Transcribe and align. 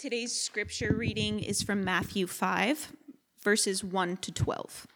Today's 0.00 0.34
scripture 0.34 0.94
reading 0.96 1.40
is 1.40 1.62
from 1.62 1.84
Matthew 1.84 2.26
5, 2.26 2.92
verses 3.44 3.84
1 3.84 4.16
to 4.16 4.32
12, 4.32 4.86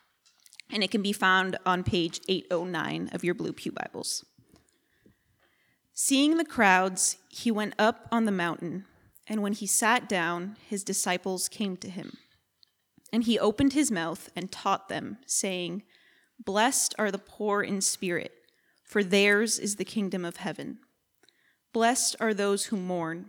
and 0.70 0.82
it 0.82 0.90
can 0.90 1.02
be 1.02 1.12
found 1.12 1.58
on 1.66 1.84
page 1.84 2.22
809 2.26 3.10
of 3.12 3.22
your 3.22 3.34
Blue 3.34 3.52
Pew 3.52 3.70
Bibles. 3.70 4.24
Seeing 5.92 6.38
the 6.38 6.44
crowds, 6.46 7.18
he 7.28 7.50
went 7.50 7.74
up 7.78 8.08
on 8.10 8.24
the 8.24 8.32
mountain, 8.32 8.86
and 9.26 9.42
when 9.42 9.52
he 9.52 9.66
sat 9.66 10.08
down, 10.08 10.56
his 10.66 10.82
disciples 10.82 11.50
came 11.50 11.76
to 11.76 11.90
him. 11.90 12.16
And 13.12 13.24
he 13.24 13.38
opened 13.38 13.74
his 13.74 13.90
mouth 13.90 14.30
and 14.34 14.50
taught 14.50 14.88
them, 14.88 15.18
saying, 15.26 15.82
Blessed 16.42 16.94
are 16.98 17.10
the 17.10 17.18
poor 17.18 17.62
in 17.62 17.82
spirit, 17.82 18.32
for 18.82 19.04
theirs 19.04 19.58
is 19.58 19.76
the 19.76 19.84
kingdom 19.84 20.24
of 20.24 20.38
heaven. 20.38 20.78
Blessed 21.74 22.16
are 22.20 22.32
those 22.32 22.66
who 22.66 22.78
mourn 22.78 23.28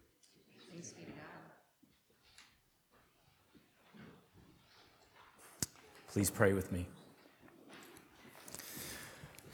Please 6.11 6.29
pray 6.29 6.51
with 6.51 6.73
me. 6.73 6.85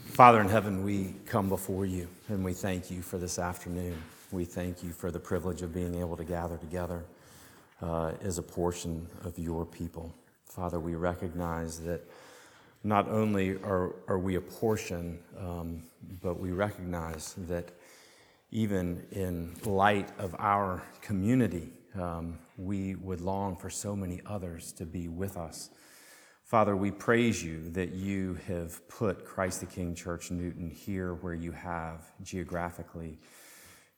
Father 0.08 0.42
in 0.42 0.50
heaven, 0.50 0.84
we 0.84 1.14
come 1.28 1.50
before 1.50 1.86
you 1.86 2.08
and 2.30 2.44
we 2.44 2.54
thank 2.54 2.90
you 2.90 3.04
for 3.04 3.20
this 3.20 3.38
afternoon. 3.38 3.96
We 4.32 4.44
thank 4.44 4.84
you 4.84 4.90
for 4.90 5.12
the 5.12 5.20
privilege 5.20 5.62
of 5.62 5.72
being 5.72 5.94
able 5.94 6.18
to 6.18 6.24
gather 6.24 6.58
together 6.58 7.06
uh, 7.80 8.14
as 8.24 8.40
a 8.40 8.42
portion 8.42 9.06
of 9.24 9.38
your 9.38 9.68
people. 9.68 10.12
Father, 10.46 10.80
we 10.80 10.96
recognize 10.96 11.80
that 11.82 12.02
not 12.84 13.08
only 13.08 13.58
are, 13.58 13.94
are 14.08 14.18
we 14.18 14.34
a 14.34 14.42
portion, 14.42 15.20
um, 15.40 15.84
but 16.24 16.40
we 16.40 16.54
recognize 16.54 17.36
that 17.48 17.70
even 18.50 19.06
in 19.12 19.54
light 19.64 20.10
of 20.18 20.36
our 20.40 20.82
community, 21.02 21.70
um, 21.94 22.40
we 22.58 22.96
would 22.96 23.22
long 23.22 23.56
for 23.56 23.70
so 23.70 23.96
many 23.96 24.22
others 24.26 24.72
to 24.72 24.88
be 24.88 25.08
with 25.08 25.38
us 25.38 25.70
Father, 26.48 26.78
we 26.78 26.92
praise 26.92 27.44
you 27.44 27.70
that 27.72 27.92
you 27.92 28.40
have 28.48 28.88
put 28.88 29.26
Christ 29.26 29.60
the 29.60 29.66
King 29.66 29.94
Church 29.94 30.32
Newton 30.32 30.70
here 30.70 31.16
where 31.16 31.34
you 31.34 31.52
have 31.52 32.10
geographically. 32.24 33.20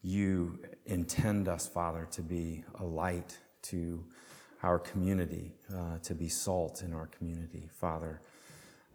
You 0.01 0.57
intend 0.87 1.47
us, 1.47 1.67
Father, 1.67 2.07
to 2.09 2.23
be 2.23 2.63
a 2.79 2.83
light 2.83 3.37
to 3.65 4.03
our 4.63 4.79
community, 4.79 5.53
uh, 5.71 5.99
to 5.99 6.15
be 6.15 6.27
salt 6.27 6.81
in 6.81 6.91
our 6.91 7.05
community, 7.05 7.69
Father. 7.71 8.19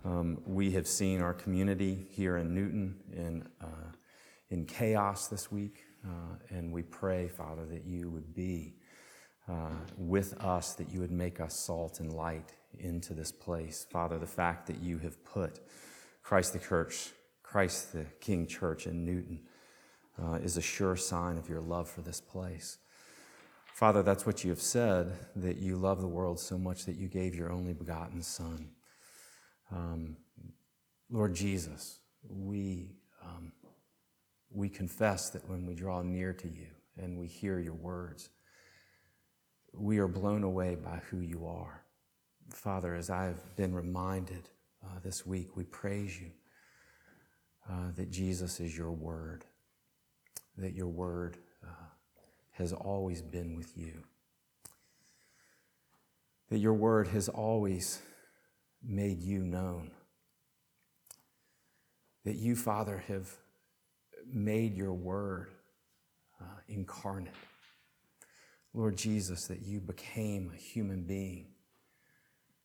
Um, 0.04 0.42
we 0.44 0.72
have 0.72 0.88
seen 0.88 1.20
our 1.20 1.32
community 1.32 2.08
here 2.10 2.38
in 2.38 2.56
Newton 2.56 2.96
in, 3.12 3.46
uh, 3.60 3.92
in 4.50 4.66
chaos 4.66 5.28
this 5.28 5.52
week, 5.52 5.84
uh, 6.04 6.38
and 6.50 6.72
we 6.72 6.82
pray, 6.82 7.28
Father, 7.28 7.64
that 7.66 7.84
you 7.84 8.10
would 8.10 8.34
be 8.34 8.74
uh, 9.48 9.76
with 9.96 10.42
us, 10.42 10.74
that 10.74 10.90
you 10.90 10.98
would 10.98 11.12
make 11.12 11.38
us 11.38 11.54
salt 11.54 12.00
and 12.00 12.12
light 12.12 12.52
into 12.80 13.14
this 13.14 13.32
place. 13.32 13.86
Father, 13.90 14.18
the 14.18 14.26
fact 14.26 14.66
that 14.66 14.80
you 14.80 14.98
have 14.98 15.22
put 15.24 15.60
Christ 16.22 16.52
the 16.52 16.58
Church, 16.58 17.10
Christ 17.42 17.92
the 17.92 18.04
King 18.20 18.46
Church 18.46 18.86
in 18.86 19.04
Newton 19.04 19.40
uh, 20.22 20.34
is 20.34 20.56
a 20.56 20.62
sure 20.62 20.96
sign 20.96 21.38
of 21.38 21.48
your 21.48 21.60
love 21.60 21.88
for 21.88 22.02
this 22.02 22.20
place. 22.20 22.78
Father, 23.74 24.02
that's 24.02 24.24
what 24.24 24.44
you 24.44 24.50
have 24.50 24.60
said, 24.60 25.12
that 25.34 25.56
you 25.56 25.76
love 25.76 26.00
the 26.00 26.06
world 26.06 26.38
so 26.38 26.56
much 26.56 26.84
that 26.84 26.96
you 26.96 27.08
gave 27.08 27.34
your 27.34 27.50
only 27.50 27.72
begotten 27.72 28.22
Son. 28.22 28.70
Um, 29.72 30.16
Lord 31.10 31.34
Jesus, 31.34 31.98
we, 32.28 32.96
um, 33.24 33.52
we 34.50 34.68
confess 34.68 35.30
that 35.30 35.48
when 35.48 35.66
we 35.66 35.74
draw 35.74 36.02
near 36.02 36.32
to 36.32 36.48
you 36.48 36.68
and 36.96 37.18
we 37.18 37.26
hear 37.26 37.58
your 37.58 37.74
words, 37.74 38.30
we 39.72 39.98
are 39.98 40.08
blown 40.08 40.44
away 40.44 40.76
by 40.76 41.00
who 41.10 41.18
you 41.18 41.46
are. 41.46 41.83
Father, 42.50 42.94
as 42.94 43.10
I've 43.10 43.56
been 43.56 43.74
reminded 43.74 44.48
uh, 44.84 44.98
this 45.02 45.24
week, 45.26 45.56
we 45.56 45.64
praise 45.64 46.20
you 46.20 46.30
uh, 47.70 47.92
that 47.96 48.10
Jesus 48.10 48.60
is 48.60 48.76
your 48.76 48.92
word, 48.92 49.44
that 50.58 50.74
your 50.74 50.88
word 50.88 51.38
uh, 51.62 51.86
has 52.52 52.72
always 52.72 53.22
been 53.22 53.56
with 53.56 53.76
you, 53.76 54.02
that 56.50 56.58
your 56.58 56.74
word 56.74 57.08
has 57.08 57.28
always 57.28 58.02
made 58.82 59.22
you 59.22 59.40
known, 59.40 59.90
that 62.24 62.36
you, 62.36 62.54
Father, 62.54 63.02
have 63.08 63.36
made 64.30 64.76
your 64.76 64.92
word 64.92 65.48
uh, 66.40 66.60
incarnate. 66.68 67.32
Lord 68.74 68.96
Jesus, 68.96 69.46
that 69.46 69.62
you 69.62 69.80
became 69.80 70.50
a 70.52 70.56
human 70.56 71.02
being 71.04 71.46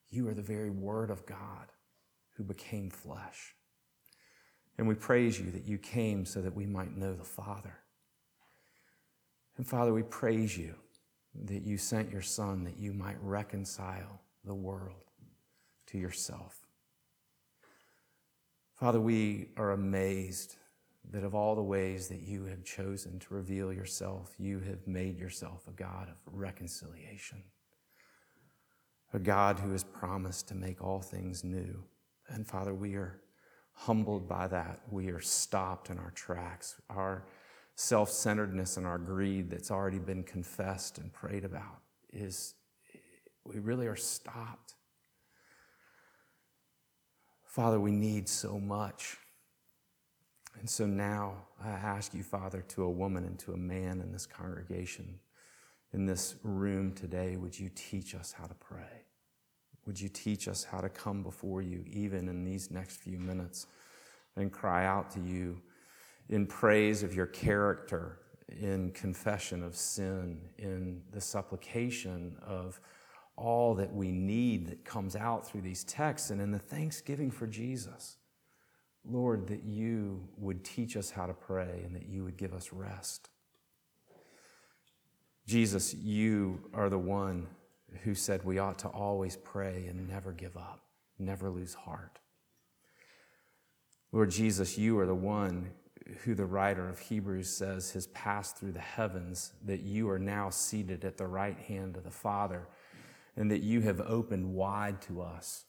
you 0.09 0.28
are 0.28 0.34
the 0.34 0.42
very 0.42 0.70
Word 0.70 1.09
of 1.09 1.25
God 1.25 1.72
who 2.36 2.44
became 2.44 2.90
flesh. 2.90 3.53
And 4.78 4.88
we 4.88 4.96
praise 4.96 5.40
you 5.40 5.52
that 5.52 5.66
you 5.66 5.78
came 5.78 6.25
so 6.25 6.42
that 6.42 6.56
we 6.56 6.66
might 6.66 6.96
know 6.96 7.14
the 7.14 7.24
Father. 7.24 7.80
And 9.58 9.68
Father, 9.68 9.94
we 9.94 10.03
praise 10.03 10.58
you 10.58 10.75
that 11.46 11.64
you 11.64 11.78
sent 11.78 12.12
your 12.12 12.22
Son 12.22 12.64
that 12.64 12.78
you 12.78 12.94
might 12.94 13.18
reconcile 13.22 14.22
the 14.46 14.56
world 14.56 15.03
to 15.88 15.98
yourself. 15.98 16.66
Father, 18.80 19.02
we 19.02 19.50
are 19.58 19.72
amazed 19.72 20.56
that 21.12 21.25
of 21.25 21.36
all 21.36 21.56
the 21.56 21.62
ways 21.62 22.08
that 22.08 22.22
you 22.22 22.46
have 22.46 22.64
chosen 22.64 23.19
to 23.19 23.34
reveal 23.34 23.74
yourself, 23.74 24.34
you 24.38 24.59
have 24.59 24.88
made 24.88 25.19
yourself 25.19 25.68
a 25.68 25.72
God 25.72 26.08
of 26.08 26.18
reconciliation 26.31 27.44
a 29.14 29.20
God 29.20 29.59
who 29.59 29.72
has 29.72 29.84
promised 29.84 30.47
to 30.50 30.56
make 30.56 30.84
all 30.84 31.02
things 31.02 31.44
new. 31.44 31.84
And 32.28 32.47
Father, 32.47 32.74
we 32.74 32.96
are 32.96 33.22
humbled 33.74 34.28
by 34.28 34.47
that. 34.47 34.81
We 34.90 35.09
are 35.09 35.22
stopped 35.22 35.90
in 35.90 35.97
our 35.97 36.12
tracks. 36.12 36.80
Our 36.90 37.25
self 37.75 38.12
centeredness 38.12 38.78
and 38.78 38.86
our 38.86 38.98
greed 38.98 39.50
that's 39.50 39.72
already 39.72 40.00
been 40.00 40.24
confessed 40.24 40.98
and 40.98 41.12
prayed 41.12 41.44
about 41.44 41.81
is, 42.12 42.56
we 43.44 43.59
really 43.59 43.88
are 43.88 43.96
stopped. 43.96 44.75
Father, 47.45 47.80
we 47.80 47.92
need 47.92 48.30
so 48.30 48.60
much. 48.60 49.18
And 50.60 50.69
so 50.69 50.86
now 50.86 51.45
I 51.63 51.69
ask 51.69 52.13
you, 52.13 52.22
Father, 52.22 52.63
to 52.69 52.83
a 52.83 52.89
woman 52.89 53.24
and 53.24 53.39
to 53.39 53.54
a 53.54 53.57
man 53.57 54.01
in 54.01 54.12
this 54.12 54.25
congregation 54.25 55.19
in 55.94 56.06
this 56.06 56.36
room 56.44 56.94
today, 56.94 57.36
would 57.36 57.57
you 57.57 57.69
teach 57.74 58.13
us 58.13 58.33
how 58.38 58.45
to 58.45 58.54
pray? 58.54 59.06
Would 59.89 60.00
you 60.00 60.07
teach 60.07 60.47
us 60.47 60.63
how 60.63 60.81
to 60.81 60.88
come 60.88 61.24
before 61.24 61.63
you, 61.63 61.83
even 61.88 62.30
in 62.30 62.45
these 62.45 62.69
next 62.69 62.97
few 62.97 63.18
minutes, 63.18 63.65
and 64.36 64.51
cry 64.51 64.86
out 64.86 65.09
to 65.13 65.19
you 65.19 65.63
in 66.30 66.45
praise 66.45 67.01
of 67.01 67.15
your 67.15 67.25
character, 67.25 68.19
in 68.50 68.91
confession 68.91 69.63
of 69.63 69.75
sin, 69.75 70.41
in 70.59 71.01
the 71.12 71.19
supplication 71.19 72.38
of 72.45 72.80
all 73.36 73.74
that 73.74 73.91
we 73.91 74.12
need 74.12 74.68
that 74.68 74.86
comes 74.86 75.15
out 75.15 75.47
through 75.47 75.62
these 75.62 75.83
texts, 75.86 76.30
and 76.30 76.39
in 76.39 76.51
the 76.51 76.59
thanksgiving 76.59 77.31
for 77.31 77.47
Jesus? 77.47 78.18
Lord, 79.03 79.47
that 79.47 79.63
you 79.63 80.21
would 80.38 80.63
teach 80.63 80.97
us 80.97 81.09
how 81.09 81.25
to 81.25 81.33
pray 81.33 81.81
and 81.83 81.95
that 81.95 82.07
you 82.07 82.24
would 82.24 82.38
give 82.38 82.53
us 82.53 82.71
rest. 82.71 83.30
Jesus, 85.47 85.95
you 85.95 86.69
are 86.75 86.92
the 86.92 87.00
one 87.00 87.47
who 88.03 88.15
said 88.15 88.44
we 88.44 88.59
ought 88.59 88.80
to 88.80 88.88
always 88.88 89.36
pray 89.36 89.86
and 89.88 90.07
never 90.07 90.31
give 90.31 90.57
up. 90.57 90.81
never 91.21 91.50
lose 91.50 91.74
heart. 91.74 92.19
Lord 94.12 94.31
Jesus, 94.31 94.77
you 94.77 94.97
are 95.00 95.06
the 95.06 95.13
one 95.13 95.71
who 96.24 96.33
the 96.33 96.45
writer 96.45 96.88
of 96.89 96.97
Hebrews 96.97 97.50
says 97.50 97.91
has 97.91 98.07
passed 98.07 98.57
through 98.57 98.71
the 98.71 98.80
heavens, 98.80 99.53
that 99.65 99.81
you 99.81 100.09
are 100.09 100.18
now 100.18 100.50
seated 100.50 101.06
at 101.06 101.18
the 101.18 101.27
right 101.27 101.57
hand 101.57 101.97
of 101.97 102.03
the 102.03 102.12
Father, 102.12 102.68
and 103.36 103.51
that 103.51 103.62
you 103.62 103.81
have 103.81 104.01
opened 104.01 104.53
wide 104.53 105.01
to 105.03 105.21
us 105.21 105.65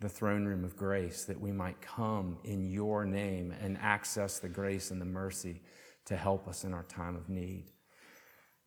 the 0.00 0.08
throne 0.08 0.44
room 0.44 0.64
of 0.64 0.76
grace, 0.76 1.24
that 1.24 1.40
we 1.40 1.52
might 1.52 1.80
come 1.80 2.38
in 2.44 2.70
your 2.70 3.04
name 3.04 3.54
and 3.60 3.78
access 3.78 4.38
the 4.38 4.48
grace 4.48 4.90
and 4.90 5.00
the 5.00 5.06
mercy 5.06 5.62
to 6.04 6.16
help 6.16 6.46
us 6.48 6.64
in 6.64 6.74
our 6.74 6.84
time 6.84 7.16
of 7.16 7.28
need. 7.28 7.64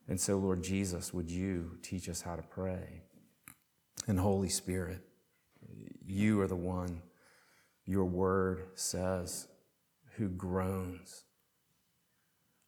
And 0.09 0.19
so, 0.19 0.39
Lord 0.39 0.63
Jesus, 0.63 1.13
would 1.13 1.29
you 1.29 1.77
teach 1.83 2.09
us 2.09 2.21
how 2.21 2.35
to 2.35 2.41
pray? 2.41 3.03
And 4.07 4.19
Holy 4.19 4.49
Spirit, 4.49 5.01
you 6.03 6.41
are 6.41 6.47
the 6.47 6.55
one, 6.55 7.03
your 7.85 8.05
word 8.05 8.69
says, 8.73 9.47
who 10.15 10.27
groans 10.29 11.25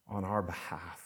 on 0.08 0.24
our 0.24 0.40
behalf 0.40 1.01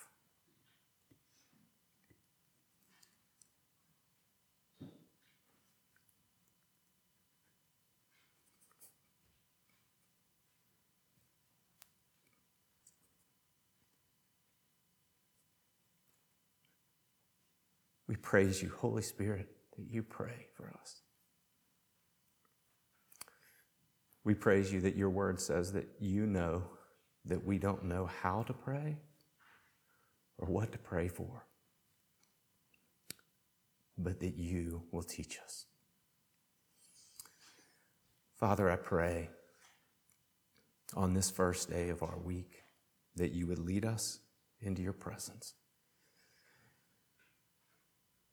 We 18.08 18.16
praise 18.16 18.62
you, 18.62 18.72
Holy 18.78 19.02
Spirit, 19.02 19.48
that 19.76 19.86
you 19.90 20.02
pray 20.02 20.46
for 20.54 20.72
us. 20.80 21.02
We 24.24 24.34
praise 24.34 24.72
you 24.72 24.80
that 24.82 24.96
your 24.96 25.10
word 25.10 25.40
says 25.40 25.72
that 25.72 25.88
you 26.00 26.26
know 26.26 26.64
that 27.24 27.44
we 27.44 27.58
don't 27.58 27.84
know 27.84 28.06
how 28.06 28.42
to 28.44 28.52
pray 28.52 28.98
or 30.38 30.48
what 30.48 30.72
to 30.72 30.78
pray 30.78 31.08
for, 31.08 31.46
but 33.98 34.20
that 34.20 34.36
you 34.36 34.82
will 34.92 35.02
teach 35.02 35.38
us. 35.44 35.66
Father, 38.34 38.70
I 38.70 38.76
pray 38.76 39.30
on 40.94 41.14
this 41.14 41.30
first 41.30 41.70
day 41.70 41.88
of 41.88 42.02
our 42.02 42.18
week 42.18 42.62
that 43.16 43.32
you 43.32 43.46
would 43.46 43.58
lead 43.58 43.84
us 43.84 44.20
into 44.60 44.82
your 44.82 44.92
presence 44.92 45.54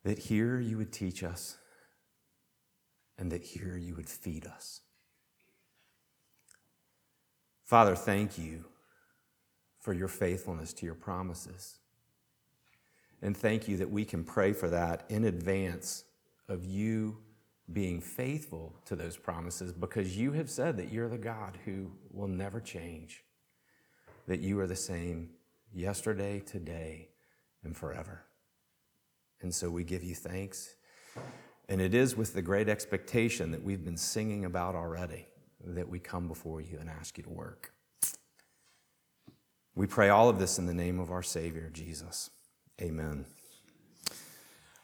that 0.04 0.20
here 0.20 0.60
you 0.60 0.78
would 0.78 0.92
teach 0.92 1.24
us 1.24 1.58
and 3.18 3.32
that 3.32 3.44
here 3.44 3.78
you 3.78 3.96
would 3.96 4.10
feed 4.10 4.46
us. 4.46 4.82
Father, 7.64 7.96
thank 7.96 8.38
you 8.38 8.66
for 9.80 9.94
your 9.94 10.08
faithfulness 10.08 10.74
to 10.74 10.86
your 10.86 10.96
promises. 10.96 11.80
And 13.22 13.36
thank 13.36 13.68
you 13.68 13.78
that 13.78 13.90
we 13.90 14.04
can 14.04 14.24
pray 14.24 14.52
for 14.54 14.70
that 14.70 15.06
in 15.10 15.24
advance 15.24 16.04
of 16.50 16.66
you 16.66 17.18
being 17.72 18.02
faithful 18.02 18.76
to 18.86 18.96
those 18.96 19.16
promises 19.16 19.72
because 19.72 20.18
you 20.18 20.34
have 20.34 20.50
said 20.50 20.76
that 20.78 20.92
you're 20.92 21.08
the 21.08 21.18
God 21.18 21.58
who 21.64 21.92
will 22.12 22.28
never 22.28 22.60
change, 22.60 23.24
that 24.28 24.42
you 24.42 24.60
are 24.60 24.68
the 24.68 24.76
same 24.76 25.30
yesterday, 25.74 26.42
today, 26.42 27.10
and 27.64 27.76
forever. 27.76 28.24
And 29.44 29.54
so 29.54 29.70
we 29.70 29.84
give 29.84 30.04
you 30.04 30.16
thanks. 30.16 30.76
And 31.70 31.82
it 31.82 31.94
is 31.94 32.18
with 32.18 32.34
the 32.34 32.42
great 32.42 32.68
expectation 32.68 33.52
that 33.52 33.64
we've 33.64 33.84
been 33.84 33.98
singing 33.98 34.46
about 34.46 34.76
already 34.76 35.28
that 35.66 35.88
we 35.88 36.00
come 36.00 36.28
before 36.28 36.62
you 36.62 36.78
and 36.80 36.90
ask 36.90 37.18
you 37.18 37.24
to 37.24 37.30
work. 37.30 37.74
We 39.76 39.88
pray 39.88 40.10
all 40.10 40.30
of 40.30 40.40
this 40.40 40.60
in 40.60 40.66
the 40.66 40.74
name 40.74 41.00
of 41.00 41.12
our 41.12 41.24
Savior, 41.24 41.70
Jesus. 41.74 42.30
Amen. 42.82 43.26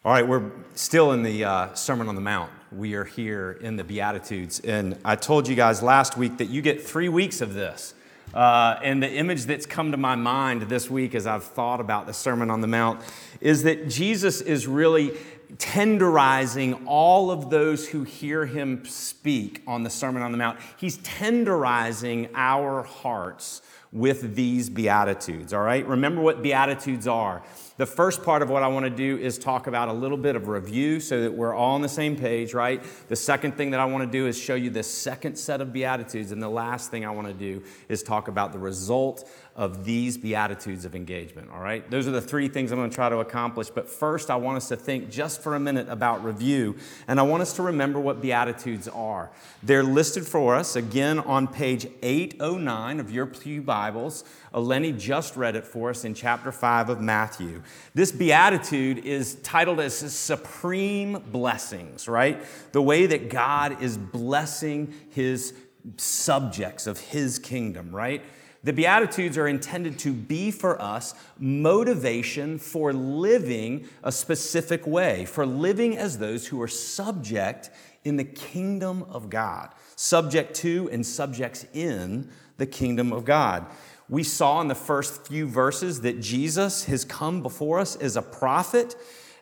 All 0.05 0.13
right, 0.13 0.25
we're 0.25 0.51
still 0.75 1.11
in 1.11 1.23
the 1.23 1.43
uh, 1.43 1.73
Sermon 1.73 2.07
on 2.07 2.15
the 2.15 2.21
Mount. 2.21 2.51
We 2.71 2.93
are 2.93 3.03
here 3.03 3.57
in 3.61 3.75
the 3.75 3.83
Beatitudes. 3.83 4.61
And 4.61 4.97
I 5.03 5.15
told 5.15 5.47
you 5.47 5.55
guys 5.55 5.83
last 5.83 6.17
week 6.17 6.37
that 6.37 6.49
you 6.49 6.61
get 6.61 6.81
three 6.81 7.09
weeks 7.09 7.41
of 7.41 7.53
this. 7.53 7.93
Uh, 8.33 8.79
and 8.83 9.01
the 9.01 9.11
image 9.11 9.45
that's 9.45 9.65
come 9.65 9.91
to 9.91 9.97
my 9.97 10.15
mind 10.15 10.63
this 10.63 10.89
week 10.89 11.15
as 11.15 11.25
I've 11.25 11.43
thought 11.43 11.79
about 11.79 12.05
the 12.05 12.13
Sermon 12.13 12.49
on 12.49 12.61
the 12.61 12.67
Mount 12.67 13.01
is 13.41 13.63
that 13.63 13.89
Jesus 13.89 14.41
is 14.41 14.67
really 14.67 15.11
tenderizing 15.57 16.83
all 16.85 17.31
of 17.31 17.49
those 17.49 17.87
who 17.87 18.03
hear 18.03 18.45
him 18.45 18.85
speak 18.85 19.63
on 19.65 19.83
the 19.83 19.89
Sermon 19.89 20.21
on 20.21 20.31
the 20.31 20.37
Mount. 20.37 20.59
He's 20.77 20.99
tenderizing 20.99 22.29
our 22.35 22.83
hearts 22.83 23.61
with 23.91 24.35
these 24.35 24.69
Beatitudes, 24.69 25.51
all 25.51 25.63
right? 25.63 25.85
Remember 25.87 26.21
what 26.21 26.43
Beatitudes 26.43 27.07
are. 27.07 27.41
The 27.79 27.85
first 27.85 28.23
part 28.23 28.41
of 28.41 28.49
what 28.49 28.61
I 28.61 28.67
want 28.67 28.83
to 28.83 28.89
do 28.89 29.17
is 29.17 29.37
talk 29.37 29.65
about 29.65 29.87
a 29.87 29.93
little 29.93 30.17
bit 30.17 30.35
of 30.35 30.49
review 30.49 30.99
so 30.99 31.21
that 31.21 31.33
we're 31.33 31.53
all 31.53 31.75
on 31.75 31.81
the 31.81 31.87
same 31.87 32.17
page, 32.17 32.53
right? 32.53 32.83
The 33.07 33.15
second 33.15 33.55
thing 33.55 33.71
that 33.71 33.79
I 33.79 33.85
want 33.85 34.03
to 34.03 34.11
do 34.11 34.27
is 34.27 34.37
show 34.37 34.55
you 34.55 34.69
the 34.69 34.83
second 34.83 35.37
set 35.37 35.61
of 35.61 35.71
Beatitudes. 35.71 36.33
And 36.33 36.43
the 36.43 36.49
last 36.49 36.91
thing 36.91 37.05
I 37.05 37.11
want 37.11 37.27
to 37.27 37.33
do 37.33 37.63
is 37.87 38.03
talk 38.03 38.27
about 38.27 38.51
the 38.51 38.59
result 38.59 39.29
of 39.55 39.85
these 39.85 40.17
Beatitudes 40.17 40.83
of 40.83 40.93
engagement, 40.93 41.49
all 41.51 41.61
right? 41.61 41.89
Those 41.89 42.05
are 42.05 42.11
the 42.11 42.21
three 42.21 42.49
things 42.49 42.73
I'm 42.73 42.79
going 42.79 42.89
to 42.89 42.95
try 42.95 43.07
to 43.07 43.19
accomplish. 43.19 43.69
But 43.69 43.87
first, 43.87 44.29
I 44.29 44.35
want 44.35 44.57
us 44.57 44.67
to 44.69 44.75
think 44.75 45.09
just 45.09 45.41
for 45.41 45.55
a 45.55 45.59
minute 45.59 45.87
about 45.87 46.21
review. 46.21 46.75
And 47.07 47.17
I 47.17 47.23
want 47.23 47.43
us 47.43 47.53
to 47.53 47.63
remember 47.63 47.99
what 47.99 48.21
Beatitudes 48.21 48.89
are. 48.89 49.31
They're 49.63 49.83
listed 49.83 50.27
for 50.27 50.53
us 50.53 50.75
again 50.75 51.19
on 51.19 51.47
page 51.47 51.87
809 52.01 52.99
of 52.99 53.09
your 53.09 53.25
Pew 53.25 53.61
Bibles. 53.61 54.25
Uh, 54.53 54.59
Eleni 54.59 54.97
just 54.97 55.35
read 55.35 55.55
it 55.55 55.65
for 55.65 55.89
us 55.89 56.05
in 56.05 56.13
chapter 56.13 56.51
5 56.51 56.89
of 56.89 57.01
Matthew. 57.01 57.61
This 57.93 58.11
beatitude 58.11 58.99
is 58.99 59.35
titled 59.35 59.79
as 59.79 59.95
Supreme 59.95 61.23
Blessings, 61.31 62.07
right? 62.07 62.41
The 62.71 62.81
way 62.81 63.05
that 63.05 63.29
God 63.29 63.81
is 63.81 63.97
blessing 63.97 64.93
his 65.09 65.53
subjects 65.97 66.87
of 66.87 66.99
his 66.99 67.39
kingdom, 67.39 67.95
right? 67.95 68.23
The 68.61 68.73
Beatitudes 68.73 69.37
are 69.37 69.47
intended 69.47 69.97
to 69.99 70.11
be 70.11 70.51
for 70.51 70.81
us 70.81 71.13
motivation 71.37 72.59
for 72.59 72.91
living 72.91 73.87
a 74.03 74.11
specific 74.11 74.85
way, 74.85 75.25
for 75.25 75.45
living 75.45 75.97
as 75.97 76.17
those 76.17 76.47
who 76.47 76.61
are 76.61 76.67
subject 76.67 77.69
in 78.03 78.17
the 78.17 78.25
kingdom 78.25 79.03
of 79.03 79.29
God, 79.29 79.69
subject 79.95 80.55
to 80.57 80.89
and 80.91 81.05
subjects 81.05 81.65
in 81.73 82.29
the 82.57 82.65
kingdom 82.65 83.13
of 83.13 83.23
God. 83.23 83.65
We 84.09 84.23
saw 84.23 84.59
in 84.61 84.67
the 84.67 84.75
first 84.75 85.27
few 85.27 85.47
verses 85.47 86.01
that 86.01 86.19
Jesus 86.19 86.85
has 86.85 87.05
come 87.05 87.43
before 87.43 87.79
us 87.79 87.95
as 87.95 88.17
a 88.17 88.21
prophet 88.23 88.95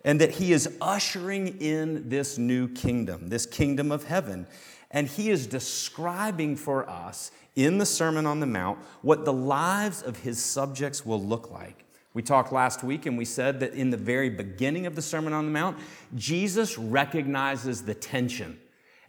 and 0.03 0.19
that 0.21 0.31
he 0.31 0.51
is 0.51 0.77
ushering 0.81 1.59
in 1.61 2.09
this 2.09 2.37
new 2.37 2.67
kingdom, 2.67 3.29
this 3.29 3.45
kingdom 3.45 3.91
of 3.91 4.03
heaven. 4.03 4.45
And 4.91 5.07
he 5.07 5.29
is 5.29 5.47
describing 5.47 6.57
for 6.57 6.89
us 6.89 7.31
in 7.55 7.77
the 7.77 7.85
Sermon 7.85 8.25
on 8.25 8.39
the 8.41 8.45
Mount 8.45 8.79
what 9.01 9.25
the 9.25 9.33
lives 9.33 10.01
of 10.01 10.17
his 10.17 10.43
subjects 10.43 11.05
will 11.05 11.21
look 11.21 11.49
like. 11.49 11.85
We 12.13 12.21
talked 12.21 12.51
last 12.51 12.83
week 12.83 13.05
and 13.05 13.17
we 13.17 13.25
said 13.25 13.59
that 13.61 13.73
in 13.73 13.89
the 13.89 13.97
very 13.97 14.29
beginning 14.29 14.85
of 14.85 14.95
the 14.95 15.01
Sermon 15.01 15.33
on 15.33 15.45
the 15.45 15.51
Mount, 15.51 15.77
Jesus 16.15 16.77
recognizes 16.77 17.83
the 17.83 17.93
tension 17.93 18.59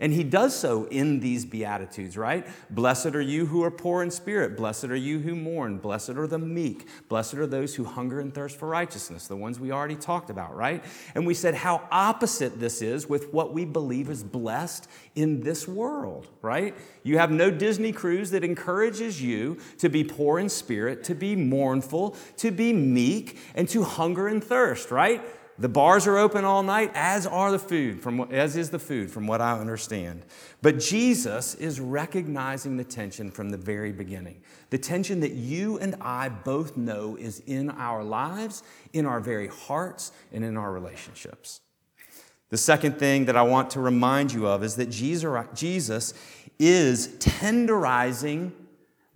and 0.01 0.13
he 0.13 0.23
does 0.23 0.55
so 0.55 0.85
in 0.85 1.19
these 1.19 1.45
Beatitudes, 1.45 2.17
right? 2.17 2.47
Blessed 2.71 3.17
are 3.17 3.21
you 3.21 3.47
who 3.47 3.65
are 3.65 3.71
poor 3.71 4.03
in 4.03 4.13
spirit. 4.13 4.57
Blessed 4.57 4.85
are 4.85 4.97
you 4.97 5.19
who 5.19 5.35
mourn. 5.35 5.79
Blessed 5.79 6.11
are 6.11 6.29
the 6.29 6.39
meek. 6.39 6.87
Blessed 7.09 7.35
are 7.35 7.49
those 7.49 7.75
who 7.75 7.83
hunger 7.83 8.21
and 8.21 8.33
thirst 8.33 8.57
for 8.59 8.69
righteousness, 8.69 9.27
the 9.27 9.37
ones 9.37 9.59
we 9.59 9.73
already 9.73 9.97
talked 9.97 10.31
about, 10.31 10.55
right? 10.55 10.85
And 11.17 11.27
we 11.27 11.35
said 11.35 11.55
how 11.55 11.89
opposite 11.91 12.61
this 12.61 12.81
is 12.81 13.09
with 13.09 13.33
what 13.33 13.53
we 13.53 13.65
believe 13.65 14.09
is 14.09 14.23
blessed 14.23 14.89
in 15.17 15.41
this 15.41 15.67
world, 15.67 16.29
right? 16.43 16.77
You 17.03 17.19
have 17.19 17.33
no 17.33 17.51
Disney 17.51 17.91
cruise 17.91 18.31
that 18.31 18.45
encourages 18.45 19.21
you 19.21 19.59
to 19.79 19.89
be 19.89 20.05
poor 20.05 20.39
in 20.39 20.49
spirit, 20.49 21.03
to 21.05 21.15
be 21.17 21.35
mournful, 21.35 22.17
to 22.37 22.53
be 22.53 22.73
meek, 22.73 23.37
and 23.57 23.69
to 23.71 23.83
hunger 23.83 24.29
and 24.29 24.45
thirst, 24.45 24.93
right? 24.93 25.23
The 25.61 25.69
bars 25.69 26.07
are 26.07 26.17
open 26.17 26.45
all 26.45 26.63
night, 26.63 26.93
as 26.95 27.27
are 27.27 27.51
the 27.51 27.59
food, 27.59 28.01
from, 28.01 28.21
as 28.31 28.57
is 28.57 28.71
the 28.71 28.79
food, 28.79 29.11
from 29.11 29.27
what 29.27 29.41
I 29.41 29.59
understand. 29.59 30.25
But 30.63 30.79
Jesus 30.79 31.57
is 31.57 31.81
recognizing 31.81 32.77
the 32.77 32.85
tension 32.85 33.33
from 33.33 33.51
the 33.51 33.57
very 33.57 33.91
beginning. 33.91 34.41
The 34.71 34.79
tension 34.79 35.19
that 35.21 35.33
you 35.33 35.77
and 35.79 35.97
I 36.01 36.29
both 36.29 36.77
know 36.77 37.17
is 37.17 37.41
in 37.41 37.71
our 37.71 38.05
lives, 38.05 38.63
in 38.93 39.05
our 39.05 39.19
very 39.19 39.49
hearts, 39.49 40.13
and 40.33 40.45
in 40.45 40.57
our 40.57 40.71
relationships. 40.71 41.61
The 42.51 42.57
second 42.57 42.99
thing 43.01 43.25
that 43.25 43.37
I 43.37 43.43
want 43.43 43.71
to 43.71 43.81
remind 43.81 44.33
you 44.33 44.47
of 44.47 44.63
is 44.63 44.77
that 44.77 44.91
Jesus 44.91 46.15
is 46.59 47.09
tenderizing 47.19 48.53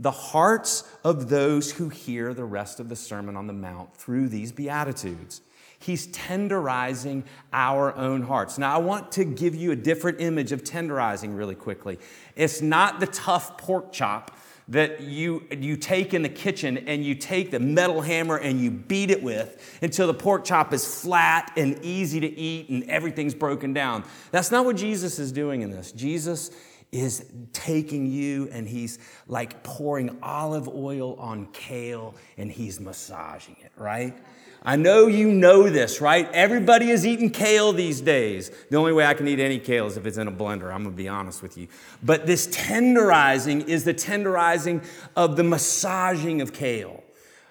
the 0.01 0.11
hearts 0.11 0.83
of 1.05 1.29
those 1.29 1.71
who 1.73 1.89
hear 1.89 2.35
the 2.35 2.45
rest 2.45 2.81
of 2.81 2.89
the 2.89 2.97
Sermon 2.97 3.37
on 3.37 3.47
the 3.47 3.53
Mount 3.53 3.97
through 3.97 4.29
these 4.29 4.51
Beatitudes. 4.51 5.41
He's 5.83 6.07
tenderizing 6.09 7.25
our 7.53 7.95
own 7.97 8.23
hearts. 8.23 8.57
Now, 8.57 8.75
I 8.75 8.79
want 8.79 9.13
to 9.13 9.25
give 9.25 9.55
you 9.55 9.73
a 9.73 9.77
different 9.77 10.21
image 10.21 10.53
of 10.53 10.63
tenderizing 10.63 11.37
really 11.37 11.55
quickly. 11.55 11.99
It's 12.37 12.63
not 12.63 13.01
the 13.01 13.07
tough 13.07 13.59
pork 13.59 13.93
chop 13.93 14.37
that 14.69 15.01
you, 15.01 15.45
you 15.51 15.77
take 15.77 16.15
in 16.15 16.23
the 16.23 16.29
kitchen 16.29 16.79
and 16.79 17.05
you 17.05 17.15
take 17.15 17.51
the 17.51 17.59
metal 17.59 18.01
hammer 18.01 18.37
and 18.37 18.61
you 18.61 18.71
beat 18.71 19.11
it 19.11 19.23
with 19.23 19.79
until 19.83 20.07
the 20.07 20.15
pork 20.15 20.45
chop 20.45 20.73
is 20.73 21.03
flat 21.03 21.53
and 21.57 21.79
easy 21.85 22.21
to 22.21 22.29
eat 22.29 22.69
and 22.69 22.89
everything's 22.89 23.35
broken 23.35 23.73
down. 23.73 24.05
That's 24.31 24.51
not 24.51 24.65
what 24.65 24.77
Jesus 24.77 25.19
is 25.19 25.33
doing 25.33 25.63
in 25.63 25.71
this. 25.71 25.93
Jesus 25.93 26.53
is 26.93 27.25
taking 27.53 28.07
you 28.07 28.49
and 28.53 28.69
he's 28.69 28.99
like 29.27 29.63
pouring 29.63 30.19
olive 30.23 30.69
oil 30.69 31.15
on 31.15 31.47
kale 31.47 32.15
and 32.37 32.53
he's 32.53 32.79
massaging 32.79 33.57
it, 33.65 33.73
right? 33.77 34.15
I 34.65 34.77
know 34.77 35.09
you 35.09 35.29
know 35.29 35.69
this, 35.69 36.01
right? 36.01 36.31
Everybody 36.33 36.91
is 36.91 37.05
eating 37.05 37.31
kale 37.31 37.73
these 37.73 38.01
days. 38.01 38.53
The 38.71 38.77
only 38.77 38.93
way 38.93 39.05
I 39.05 39.15
can 39.15 39.27
eat 39.27 39.41
any 39.41 39.59
kale 39.59 39.87
is 39.87 39.97
if 39.97 40.07
it's 40.07 40.19
in 40.19 40.29
a 40.29 40.33
blender, 40.33 40.73
I'm 40.73 40.85
gonna 40.85 40.91
be 40.95 41.09
honest 41.09 41.43
with 41.43 41.59
you. 41.59 41.67
But 42.01 42.27
this 42.27 42.47
tenderizing 42.47 43.67
is 43.67 43.83
the 43.83 43.95
tenderizing 43.95 44.85
of 45.17 45.37
the 45.37 45.43
massaging 45.43 46.41
of 46.41 46.53
kale, 46.53 47.03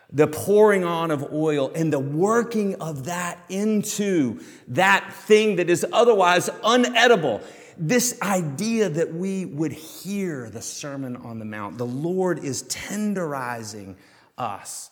the 0.10 0.28
pouring 0.28 0.86
on 0.86 1.12
of 1.12 1.34
oil, 1.34 1.70
and 1.76 1.92
the 1.92 2.00
working 2.00 2.76
of 2.76 3.04
that 3.06 3.40
into 3.50 4.40
that 4.70 5.12
thing 5.14 5.58
that 5.58 5.70
is 5.70 5.86
otherwise 5.92 6.48
unedible. 6.64 7.44
This 7.78 8.18
idea 8.22 8.88
that 8.88 9.14
we 9.14 9.46
would 9.46 9.74
hear 9.74 10.50
the 10.50 10.62
Sermon 10.62 11.18
on 11.18 11.40
the 11.40 11.46
Mount, 11.46 11.78
the 11.78 11.86
Lord 11.86 12.42
is 12.42 12.64
tenderizing 12.64 13.96
us 14.38 14.92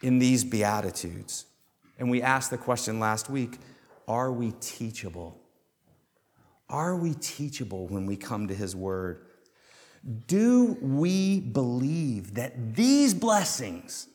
in 0.00 0.20
these 0.20 0.44
Beatitudes. 0.44 1.46
And 1.98 2.10
we 2.10 2.22
asked 2.22 2.50
the 2.50 2.58
question 2.58 3.00
last 3.00 3.30
week 3.30 3.58
are 4.08 4.30
we 4.30 4.52
teachable? 4.60 5.40
Are 6.68 6.96
we 6.96 7.14
teachable 7.14 7.86
when 7.88 8.06
we 8.06 8.16
come 8.16 8.48
to 8.48 8.54
His 8.54 8.74
Word? 8.74 9.26
Do 10.26 10.76
we 10.80 11.40
believe 11.40 12.34
that 12.34 12.74
these 12.74 13.14
blessings, 13.14 14.08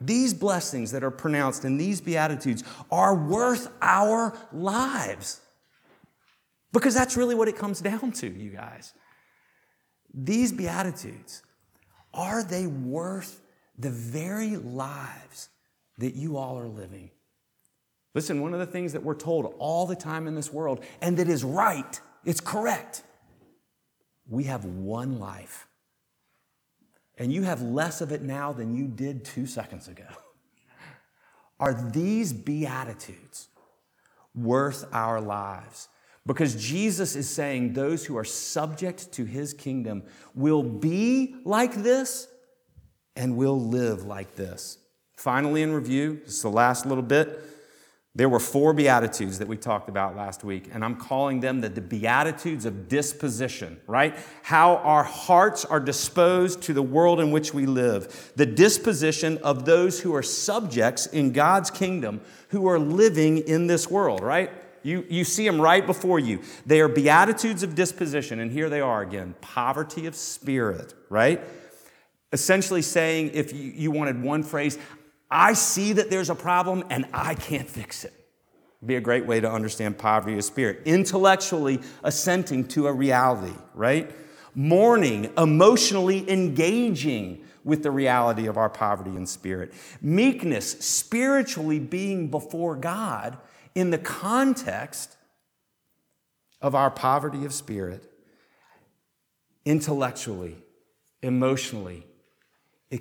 these 0.00 0.34
blessings 0.34 0.90
that 0.92 1.02
are 1.02 1.10
pronounced 1.10 1.64
in 1.64 1.78
these 1.78 2.00
Beatitudes, 2.00 2.64
are 2.90 3.14
worth 3.14 3.68
our 3.80 4.36
lives? 4.52 5.40
Because 6.72 6.94
that's 6.94 7.16
really 7.16 7.34
what 7.34 7.48
it 7.48 7.56
comes 7.56 7.80
down 7.80 8.12
to, 8.12 8.28
you 8.28 8.50
guys. 8.50 8.92
These 10.12 10.52
Beatitudes, 10.52 11.42
are 12.12 12.42
they 12.42 12.66
worth 12.66 13.40
the 13.78 13.90
very 13.90 14.56
lives 14.56 15.48
that 15.98 16.14
you 16.14 16.36
all 16.36 16.58
are 16.58 16.68
living. 16.68 17.10
Listen, 18.14 18.40
one 18.40 18.54
of 18.54 18.60
the 18.60 18.66
things 18.66 18.92
that 18.94 19.02
we're 19.02 19.14
told 19.14 19.54
all 19.58 19.86
the 19.86 19.96
time 19.96 20.26
in 20.26 20.34
this 20.34 20.52
world, 20.52 20.84
and 21.00 21.16
that 21.18 21.28
is 21.28 21.44
right, 21.44 22.00
it's 22.24 22.40
correct. 22.40 23.02
We 24.28 24.44
have 24.44 24.64
one 24.64 25.18
life. 25.18 25.66
And 27.16 27.32
you 27.32 27.42
have 27.42 27.60
less 27.60 28.00
of 28.00 28.12
it 28.12 28.22
now 28.22 28.52
than 28.52 28.74
you 28.74 28.86
did 28.86 29.24
two 29.24 29.46
seconds 29.46 29.88
ago. 29.88 30.06
Are 31.60 31.74
these 31.90 32.32
Beatitudes 32.32 33.48
worth 34.34 34.84
our 34.92 35.20
lives? 35.20 35.88
Because 36.26 36.54
Jesus 36.54 37.16
is 37.16 37.28
saying 37.28 37.72
those 37.72 38.04
who 38.04 38.16
are 38.16 38.24
subject 38.24 39.12
to 39.12 39.24
his 39.24 39.54
kingdom 39.54 40.04
will 40.34 40.62
be 40.62 41.36
like 41.44 41.74
this 41.74 42.28
and 43.16 43.36
will 43.36 43.60
live 43.60 44.04
like 44.04 44.36
this. 44.36 44.78
Finally, 45.18 45.62
in 45.62 45.72
review, 45.72 46.20
this 46.24 46.36
is 46.36 46.42
the 46.42 46.48
last 46.48 46.86
little 46.86 47.02
bit. 47.02 47.40
There 48.14 48.28
were 48.28 48.38
four 48.38 48.72
Beatitudes 48.72 49.40
that 49.40 49.48
we 49.48 49.56
talked 49.56 49.88
about 49.88 50.14
last 50.14 50.44
week, 50.44 50.70
and 50.72 50.84
I'm 50.84 50.94
calling 50.94 51.40
them 51.40 51.60
the, 51.60 51.68
the, 51.68 51.80
Beatitudes 51.80 52.64
of 52.64 52.88
disposition, 52.88 53.80
right? 53.88 54.14
How 54.44 54.76
our 54.76 55.02
hearts 55.02 55.64
are 55.64 55.80
disposed 55.80 56.62
to 56.62 56.72
the 56.72 56.82
world 56.82 57.18
in 57.18 57.32
which 57.32 57.52
we 57.52 57.66
live. 57.66 58.32
The 58.36 58.46
disposition 58.46 59.38
of 59.38 59.64
those 59.64 60.00
who 60.00 60.14
are 60.14 60.22
subjects 60.22 61.06
in 61.06 61.32
God's 61.32 61.72
kingdom 61.72 62.20
who 62.50 62.68
are 62.68 62.78
living 62.78 63.38
in 63.38 63.66
this 63.66 63.90
world, 63.90 64.20
right? 64.20 64.52
You, 64.84 65.04
you 65.10 65.24
see 65.24 65.44
them 65.44 65.60
right 65.60 65.84
before 65.84 66.20
you. 66.20 66.42
They 66.64 66.80
are 66.80 66.88
Beatitudes 66.88 67.64
of 67.64 67.74
disposition, 67.74 68.38
and 68.38 68.52
here 68.52 68.70
they 68.70 68.80
are 68.80 69.02
again 69.02 69.34
poverty 69.40 70.06
of 70.06 70.14
spirit, 70.14 70.94
right? 71.10 71.40
Essentially 72.32 72.82
saying, 72.82 73.30
if 73.32 73.54
you, 73.54 73.72
you 73.74 73.90
wanted 73.90 74.22
one 74.22 74.42
phrase, 74.42 74.78
I 75.30 75.52
see 75.52 75.92
that 75.94 76.10
there's 76.10 76.30
a 76.30 76.34
problem 76.34 76.84
and 76.90 77.06
I 77.12 77.34
can't 77.34 77.68
fix 77.68 78.04
it. 78.04 78.14
Be 78.84 78.96
a 78.96 79.00
great 79.00 79.26
way 79.26 79.40
to 79.40 79.50
understand 79.50 79.98
poverty 79.98 80.38
of 80.38 80.44
spirit. 80.44 80.82
Intellectually 80.84 81.80
assenting 82.02 82.66
to 82.68 82.86
a 82.86 82.92
reality, 82.92 83.54
right? 83.74 84.10
Mourning, 84.54 85.30
emotionally 85.36 86.30
engaging 86.30 87.44
with 87.64 87.82
the 87.82 87.90
reality 87.90 88.46
of 88.46 88.56
our 88.56 88.70
poverty 88.70 89.10
in 89.10 89.26
spirit. 89.26 89.74
Meekness, 90.00 90.78
spiritually 90.78 91.80
being 91.80 92.28
before 92.28 92.76
God 92.76 93.36
in 93.74 93.90
the 93.90 93.98
context 93.98 95.16
of 96.62 96.74
our 96.74 96.90
poverty 96.90 97.44
of 97.44 97.52
spirit. 97.52 98.10
Intellectually, 99.64 100.56
emotionally, 101.20 102.06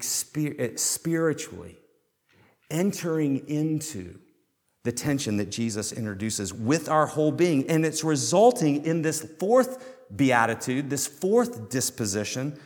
spiritually 0.01 1.77
entering 2.69 3.47
into 3.47 4.19
the 4.83 4.91
tension 4.91 5.37
that 5.37 5.49
Jesus 5.49 5.91
introduces 5.91 6.53
with 6.53 6.89
our 6.89 7.05
whole 7.05 7.31
being. 7.31 7.69
And 7.69 7.85
it's 7.85 8.03
resulting 8.03 8.85
in 8.85 9.01
this 9.01 9.21
fourth 9.21 9.83
beatitude, 10.15 10.89
this 10.89 11.07
fourth 11.07 11.69
disposition 11.69 12.57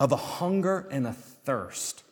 of 0.00 0.12
a 0.12 0.16
hunger 0.16 0.88
and 0.90 1.06
a 1.06 1.12
thirst. 1.12 2.02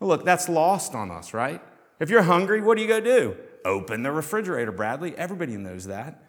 Well, 0.00 0.08
look, 0.08 0.24
that's 0.24 0.48
lost 0.48 0.94
on 0.94 1.10
us, 1.10 1.32
right? 1.32 1.62
If 1.98 2.10
you're 2.10 2.22
hungry, 2.22 2.60
what 2.60 2.76
do 2.76 2.82
you 2.82 2.88
go 2.88 3.00
do? 3.00 3.36
Open 3.64 4.02
the 4.02 4.12
refrigerator, 4.12 4.72
Bradley. 4.72 5.16
Everybody 5.16 5.56
knows 5.56 5.86
that. 5.86 6.22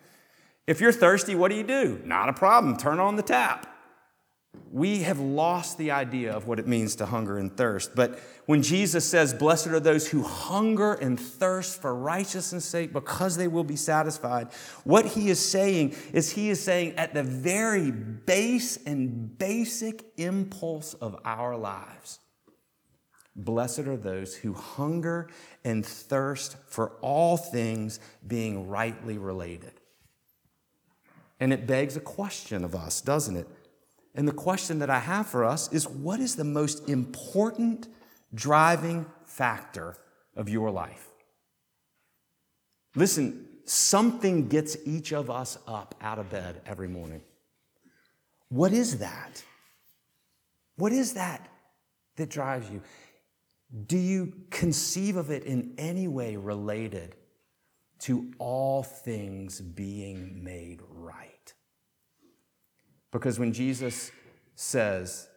If 0.65 0.81
you're 0.81 0.91
thirsty, 0.91 1.35
what 1.35 1.49
do 1.49 1.55
you 1.55 1.63
do? 1.63 2.01
Not 2.05 2.29
a 2.29 2.33
problem. 2.33 2.77
Turn 2.77 2.99
on 2.99 3.15
the 3.15 3.21
tap 3.21 3.76
we 4.71 4.99
have 4.99 5.19
lost 5.19 5.77
the 5.77 5.91
idea 5.91 6.33
of 6.33 6.47
what 6.47 6.59
it 6.59 6.67
means 6.67 6.95
to 6.97 7.05
hunger 7.05 7.37
and 7.37 7.55
thirst. 7.55 7.95
But 7.95 8.19
when 8.45 8.61
Jesus 8.61 9.05
says, 9.05 9.33
Blessed 9.33 9.67
are 9.67 9.79
those 9.79 10.07
who 10.07 10.23
hunger 10.23 10.93
and 10.93 11.19
thirst 11.19 11.81
for 11.81 11.95
righteousness' 11.95 12.65
sake 12.65 12.91
because 12.93 13.37
they 13.37 13.47
will 13.47 13.63
be 13.63 13.75
satisfied, 13.75 14.49
what 14.83 15.05
he 15.05 15.29
is 15.29 15.39
saying 15.39 15.95
is 16.13 16.31
he 16.31 16.49
is 16.49 16.61
saying 16.63 16.93
at 16.93 17.13
the 17.13 17.23
very 17.23 17.91
base 17.91 18.77
and 18.85 19.37
basic 19.37 20.05
impulse 20.17 20.93
of 20.95 21.19
our 21.23 21.55
lives, 21.55 22.19
Blessed 23.35 23.81
are 23.81 23.97
those 23.97 24.35
who 24.35 24.53
hunger 24.53 25.29
and 25.63 25.85
thirst 25.85 26.57
for 26.67 26.93
all 27.01 27.37
things 27.37 27.99
being 28.25 28.67
rightly 28.67 29.17
related. 29.17 29.73
And 31.39 31.53
it 31.53 31.67
begs 31.67 31.95
a 31.95 31.99
question 31.99 32.65
of 32.65 32.73
us, 32.73 32.99
doesn't 32.99 33.35
it? 33.35 33.47
And 34.17 34.27
the 34.27 34.33
question 34.33 34.79
that 34.79 34.89
I 34.89 34.97
have 34.97 35.27
for 35.27 35.45
us 35.45 35.71
is 35.71 35.87
what 35.87 36.19
is 36.19 36.35
the 36.35 36.43
most 36.43 36.89
important 36.89 37.87
driving 38.33 39.05
factor 39.23 39.95
of 40.35 40.49
your 40.49 40.71
life? 40.71 41.07
Listen, 42.95 43.45
something 43.65 44.47
gets 44.47 44.75
each 44.85 45.13
of 45.13 45.29
us 45.29 45.59
up 45.67 45.93
out 46.01 46.17
of 46.17 46.31
bed 46.31 46.61
every 46.65 46.87
morning. 46.87 47.21
What 48.49 48.73
is 48.73 48.97
that? 48.97 49.43
What 50.77 50.91
is 50.91 51.13
that 51.13 51.47
that 52.15 52.29
drives 52.29 52.71
you? 52.71 52.81
Do 53.85 53.97
you 53.97 54.33
conceive 54.49 55.15
of 55.15 55.29
it 55.29 55.43
in 55.43 55.75
any 55.77 56.07
way 56.07 56.37
related 56.37 57.15
to 57.99 58.31
all 58.39 58.81
things 58.81 59.61
being 59.61 60.43
made 60.43 60.81
right? 60.89 61.36
Because 63.11 63.39
when 63.39 63.53
Jesus 63.53 64.11
says 64.55 65.27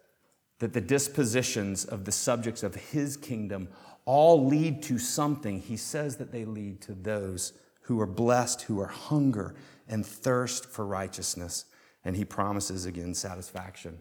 that 0.58 0.72
the 0.72 0.80
dispositions 0.80 1.84
of 1.84 2.04
the 2.04 2.12
subjects 2.12 2.62
of 2.62 2.74
his 2.74 3.16
kingdom 3.16 3.68
all 4.04 4.46
lead 4.46 4.82
to 4.84 4.98
something, 4.98 5.60
he 5.60 5.76
says 5.76 6.16
that 6.16 6.32
they 6.32 6.44
lead 6.44 6.80
to 6.82 6.94
those 6.94 7.52
who 7.82 8.00
are 8.00 8.06
blessed, 8.06 8.62
who 8.62 8.80
are 8.80 8.86
hunger 8.86 9.54
and 9.88 10.04
thirst 10.04 10.66
for 10.66 10.86
righteousness. 10.86 11.64
And 12.04 12.16
he 12.16 12.24
promises 12.24 12.86
again 12.86 13.14
satisfaction. 13.14 13.98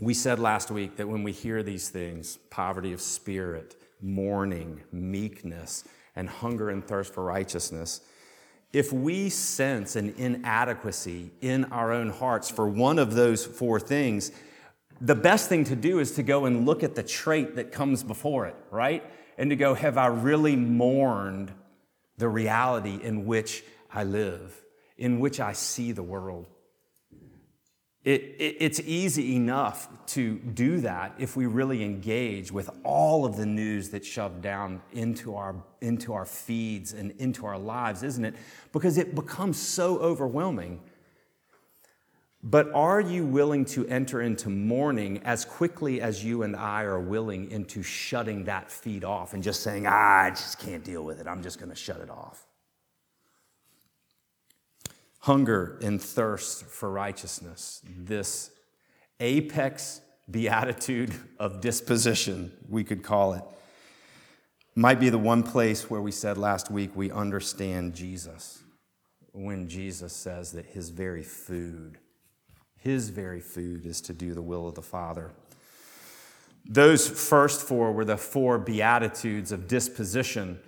We 0.00 0.14
said 0.14 0.38
last 0.38 0.70
week 0.70 0.96
that 0.96 1.08
when 1.08 1.22
we 1.22 1.32
hear 1.32 1.62
these 1.62 1.88
things 1.88 2.38
poverty 2.50 2.92
of 2.92 3.00
spirit, 3.00 3.76
mourning, 4.00 4.82
meekness, 4.90 5.84
and 6.16 6.28
hunger 6.28 6.70
and 6.70 6.84
thirst 6.84 7.14
for 7.14 7.24
righteousness 7.24 8.00
if 8.74 8.92
we 8.92 9.30
sense 9.30 9.96
an 9.96 10.14
inadequacy 10.16 11.30
in 11.40 11.64
our 11.66 11.92
own 11.92 12.10
hearts 12.10 12.50
for 12.50 12.68
one 12.68 12.98
of 12.98 13.14
those 13.14 13.46
four 13.46 13.78
things, 13.78 14.32
the 15.00 15.14
best 15.14 15.48
thing 15.48 15.64
to 15.64 15.76
do 15.76 16.00
is 16.00 16.12
to 16.12 16.22
go 16.22 16.44
and 16.44 16.66
look 16.66 16.82
at 16.82 16.94
the 16.94 17.02
trait 17.02 17.56
that 17.56 17.72
comes 17.72 18.02
before 18.02 18.46
it, 18.46 18.56
right? 18.70 19.04
And 19.38 19.50
to 19.50 19.56
go, 19.56 19.74
have 19.74 19.96
I 19.96 20.06
really 20.06 20.56
mourned 20.56 21.52
the 22.18 22.28
reality 22.28 22.98
in 23.02 23.26
which 23.26 23.64
I 23.92 24.04
live, 24.04 24.64
in 24.98 25.20
which 25.20 25.40
I 25.40 25.52
see 25.52 25.92
the 25.92 26.02
world. 26.02 26.46
It, 28.04 28.36
it, 28.38 28.56
it's 28.60 28.80
easy 28.80 29.34
enough 29.34 29.88
to 30.08 30.36
do 30.36 30.80
that 30.80 31.14
if 31.18 31.36
we 31.36 31.46
really 31.46 31.82
engage 31.82 32.52
with 32.52 32.68
all 32.84 33.24
of 33.24 33.36
the 33.36 33.46
news 33.46 33.88
that's 33.88 34.06
shoved 34.06 34.42
down 34.42 34.82
into 34.92 35.34
our, 35.34 35.54
into 35.80 36.12
our 36.12 36.26
feeds 36.26 36.92
and 36.92 37.12
into 37.12 37.46
our 37.46 37.58
lives, 37.58 38.02
isn't 38.02 38.24
it? 38.24 38.34
Because 38.72 38.98
it 38.98 39.14
becomes 39.14 39.58
so 39.58 39.98
overwhelming. 40.00 40.80
But 42.42 42.70
are 42.74 43.00
you 43.00 43.24
willing 43.24 43.64
to 43.66 43.86
enter 43.88 44.20
into 44.20 44.50
mourning 44.50 45.22
as 45.24 45.46
quickly 45.46 46.02
as 46.02 46.22
you 46.22 46.42
and 46.42 46.54
I 46.54 46.82
are 46.82 47.00
willing 47.00 47.50
into 47.50 47.82
shutting 47.82 48.44
that 48.44 48.70
feed 48.70 49.02
off 49.02 49.32
and 49.32 49.42
just 49.42 49.62
saying, 49.62 49.86
ah, 49.86 50.24
I 50.24 50.28
just 50.28 50.58
can't 50.58 50.84
deal 50.84 51.04
with 51.04 51.20
it. 51.20 51.26
I'm 51.26 51.42
just 51.42 51.58
going 51.58 51.70
to 51.70 51.74
shut 51.74 52.00
it 52.00 52.10
off? 52.10 52.46
Hunger 55.24 55.78
and 55.80 56.02
thirst 56.02 56.66
for 56.66 56.90
righteousness, 56.90 57.80
this 57.96 58.50
apex 59.20 60.02
beatitude 60.30 61.14
of 61.38 61.62
disposition, 61.62 62.52
we 62.68 62.84
could 62.84 63.02
call 63.02 63.32
it, 63.32 63.42
might 64.74 65.00
be 65.00 65.08
the 65.08 65.16
one 65.16 65.42
place 65.42 65.88
where 65.88 66.02
we 66.02 66.10
said 66.10 66.36
last 66.36 66.70
week 66.70 66.94
we 66.94 67.10
understand 67.10 67.94
Jesus. 67.94 68.62
When 69.32 69.66
Jesus 69.66 70.12
says 70.12 70.52
that 70.52 70.66
his 70.66 70.90
very 70.90 71.22
food, 71.22 71.96
his 72.76 73.08
very 73.08 73.40
food 73.40 73.86
is 73.86 74.02
to 74.02 74.12
do 74.12 74.34
the 74.34 74.42
will 74.42 74.68
of 74.68 74.74
the 74.74 74.82
Father. 74.82 75.32
Those 76.66 77.08
first 77.08 77.66
four 77.66 77.92
were 77.92 78.04
the 78.04 78.18
four 78.18 78.58
beatitudes 78.58 79.52
of 79.52 79.68
disposition 79.68 80.60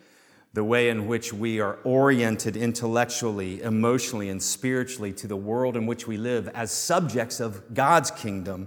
the 0.57 0.65
way 0.65 0.89
in 0.89 1.07
which 1.07 1.35
we 1.35 1.61
are 1.61 1.77
oriented 1.85 2.57
intellectually, 2.57 3.61
emotionally, 3.61 4.31
and 4.31 4.43
spiritually 4.43 5.13
to 5.13 5.27
the 5.27 5.37
world 5.37 5.77
in 5.77 5.85
which 5.85 6.07
we 6.07 6.17
live 6.17 6.49
as 6.55 6.71
subjects 6.71 7.41
of 7.41 7.75
God's 7.75 8.11
kingdom. 8.11 8.67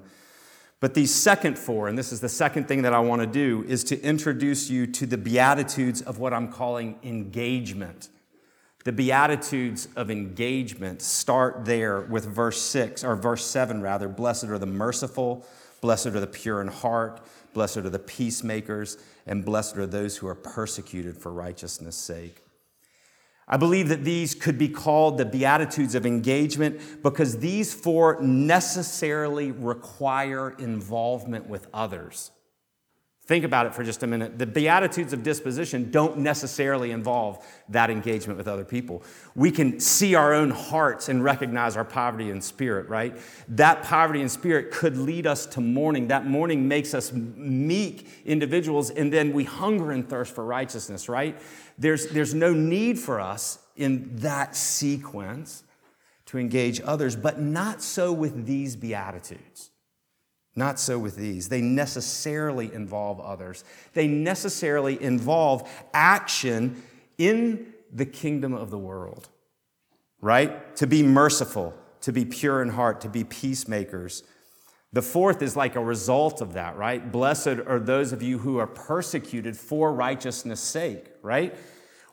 But 0.81 0.93
the 0.93 1.08
second 1.08 1.58
four, 1.58 1.88
and 1.88 1.98
this 1.98 2.12
is 2.12 2.22
the 2.22 2.29
second 2.29 2.67
thing 2.67 2.84
that 2.84 2.93
I 2.93 3.00
want 3.00 3.24
to 3.24 3.27
do, 3.27 3.65
is 3.67 3.84
to 3.86 4.00
introduce 4.03 4.69
you 4.69 4.86
to 4.86 5.08
the 5.08 5.17
Beatitudes 5.17 6.03
of 6.03 6.19
what 6.19 6.31
I'm 6.31 6.51
calling 6.51 7.00
engagement. 7.01 8.10
The 8.84 8.91
Beatitudes 8.91 9.88
of 9.96 10.12
engagement 10.12 11.01
start 11.01 11.65
there 11.65 12.01
with 12.01 12.24
verse 12.24 12.62
6, 12.62 13.03
or 13.03 13.15
verse 13.15 13.43
7 13.43 13.81
rather. 13.81 14.08
Blessed 14.08 14.43
are 14.43 14.60
the 14.60 14.67
merciful, 14.67 15.43
blessed 15.81 16.05
are 16.05 16.19
the 16.19 16.27
pure 16.27 16.62
in 16.62 16.67
heart, 16.67 17.19
blessed 17.53 17.77
are 17.77 17.89
the 17.89 18.00
peacemakers 18.00 18.98
and 19.25 19.46
blessed 19.46 19.77
are 19.77 19.86
those 19.86 20.18
who 20.18 20.27
are 20.27 20.36
persecuted 20.36 21.18
for 21.18 21.32
righteousness' 21.32 21.96
sake. 21.96 22.44
I 23.48 23.58
believe 23.58 23.89
that 23.89 24.03
these 24.03 24.36
could 24.36 24.60
be 24.60 24.70
called 24.70 25.18
the 25.18 25.25
Beatitudes 25.25 25.96
of 25.96 26.06
engagement 26.06 27.01
because 27.01 27.39
these 27.39 27.74
four 27.74 28.22
necessarily 28.22 29.51
require 29.51 30.51
involvement 30.51 31.48
with 31.48 31.68
others. 31.74 32.29
Think 33.29 33.45
about 33.45 33.67
it 33.67 33.75
for 33.75 33.83
just 33.83 34.01
a 34.01 34.07
minute. 34.07 34.39
The 34.39 34.48
Beatitudes 34.48 35.13
of 35.13 35.21
disposition 35.21 35.91
don't 35.91 36.17
necessarily 36.17 36.89
involve 36.89 37.45
that 37.69 37.91
engagement 37.91 38.39
with 38.39 38.48
other 38.48 38.65
people. 38.65 39.03
We 39.36 39.51
can 39.51 39.79
see 39.79 40.15
our 40.15 40.33
own 40.33 40.50
hearts 40.50 41.09
and 41.09 41.24
recognize 41.24 41.77
our 41.77 41.86
poverty 41.86 42.31
in 42.31 42.41
spirit, 42.41 42.89
right? 42.89 43.15
That 43.50 43.83
poverty 43.83 44.21
in 44.21 44.29
spirit 44.29 44.71
could 44.71 44.98
lead 44.98 45.27
us 45.27 45.45
to 45.45 45.62
mourning. 45.62 46.07
That 46.07 46.25
mourning 46.25 46.67
makes 46.67 46.95
us 46.95 47.13
meek 47.13 48.07
individuals, 48.25 48.89
and 48.89 49.13
then 49.13 49.31
we 49.31 49.43
hunger 49.43 49.91
and 49.91 50.09
thirst 50.09 50.33
for 50.33 50.43
righteousness, 50.43 51.07
right? 51.07 51.39
There's, 51.77 52.07
there's 52.07 52.33
no 52.33 52.51
need 52.51 52.98
for 52.98 53.19
us 53.19 53.59
in 53.75 54.09
that 54.21 54.55
sequence 54.55 55.63
to 56.25 56.39
engage 56.39 56.81
others, 56.83 57.15
but 57.15 57.39
not 57.39 57.83
so 57.83 58.12
with 58.12 58.48
these 58.48 58.75
Beatitudes. 58.75 59.68
Not 60.56 60.79
so 60.79 61.00
with 61.00 61.15
these. 61.15 61.50
They 61.50 61.62
necessarily 61.62 62.74
involve 62.74 63.20
others, 63.20 63.64
they 63.94 64.07
necessarily 64.07 65.01
involve 65.01 65.70
action 65.94 66.83
in 67.18 67.74
the 67.92 68.05
kingdom 68.05 68.53
of 68.53 68.70
the 68.70 68.77
world, 68.77 69.29
right? 70.22 70.75
To 70.77 70.88
be 70.88 71.03
merciful, 71.03 71.74
to 72.01 72.12
be 72.12 72.25
pure 72.25 72.62
in 72.62 72.70
heart, 72.70 73.01
to 73.01 73.09
be 73.09 73.24
peacemakers. 73.24 74.24
The 74.92 75.01
fourth 75.01 75.42
is 75.42 75.55
like 75.55 75.75
a 75.75 75.83
result 75.83 76.42
of 76.42 76.53
that, 76.53 76.75
right? 76.75 77.12
Blessed 77.12 77.59
are 77.68 77.79
those 77.79 78.12
of 78.12 78.24
you 78.24 78.40
who 78.40 78.57
are 78.57 78.68
persecuted 78.68 79.55
for 79.55 79.94
righteousness' 79.94 80.62
sake, 80.62 81.05
right? 81.22 81.55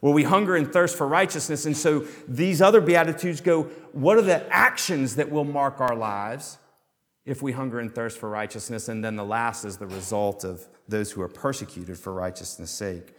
Well, 0.03 0.13
we 0.13 0.25
hunger 0.25 0.57
and 0.57 0.71
thirst 0.71 0.97
for 0.97 1.07
righteousness. 1.07 1.65
And 1.65 1.77
so 1.77 2.01
these 2.29 2.61
other 2.61 2.83
Beatitudes 2.83 3.41
go, 3.41 3.65
what 3.93 4.19
are 4.19 4.23
the 4.23 4.47
actions 4.55 5.17
that 5.17 5.31
will 5.31 5.45
mark 5.45 5.81
our 5.81 5.97
lives? 5.97 6.59
If 7.27 7.43
we 7.43 7.53
hunger 7.53 7.81
and 7.81 7.95
thirst 7.95 8.19
for 8.19 8.31
righteousness. 8.31 8.89
And 8.89 9.05
then 9.05 9.17
the 9.17 9.25
last 9.25 9.65
is 9.65 9.77
the 9.77 9.87
result 9.87 10.45
of 10.45 10.67
those 10.89 11.11
who 11.11 11.21
are 11.21 11.29
persecuted 11.29 11.99
for 11.99 12.13
righteousness' 12.13 12.71
sake. 12.71 13.13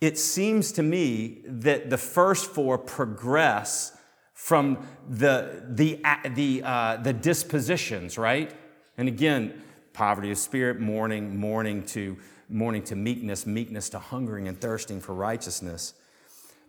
It 0.00 0.18
seems 0.18 0.72
to 0.72 0.82
me 0.82 1.42
that 1.44 1.90
the 1.90 1.98
first 1.98 2.46
four 2.46 2.78
progress 2.78 3.96
from 4.32 4.84
the, 5.08 5.62
the, 5.68 6.00
the, 6.34 6.62
uh, 6.64 6.96
the 6.96 7.12
dispositions, 7.12 8.18
right? 8.18 8.52
And 8.96 9.06
again, 9.06 9.62
poverty 9.92 10.32
of 10.32 10.38
spirit, 10.38 10.80
mourning, 10.80 11.38
mourning 11.38 11.84
to, 11.84 12.16
mourning 12.48 12.82
to 12.84 12.96
meekness, 12.96 13.46
meekness 13.46 13.88
to 13.90 14.00
hungering 14.00 14.48
and 14.48 14.60
thirsting 14.60 15.00
for 15.00 15.14
righteousness. 15.14 15.94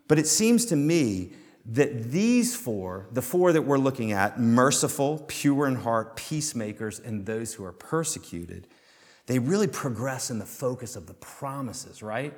But 0.06 0.18
it 0.18 0.26
seems 0.28 0.66
to 0.66 0.76
me 0.76 1.32
that 1.66 2.10
these 2.10 2.54
four, 2.54 3.06
the 3.12 3.22
four 3.22 3.52
that 3.52 3.62
we're 3.62 3.78
looking 3.78 4.12
at, 4.12 4.38
merciful, 4.38 5.24
pure 5.28 5.66
in 5.66 5.76
heart, 5.76 6.16
peacemakers, 6.16 7.00
and 7.00 7.24
those 7.24 7.54
who 7.54 7.64
are 7.64 7.72
persecuted, 7.72 8.68
they 9.26 9.38
really 9.38 9.66
progress 9.66 10.30
in 10.30 10.38
the 10.38 10.44
focus 10.44 10.94
of 10.96 11.06
the 11.06 11.14
promises, 11.14 12.02
right? 12.02 12.34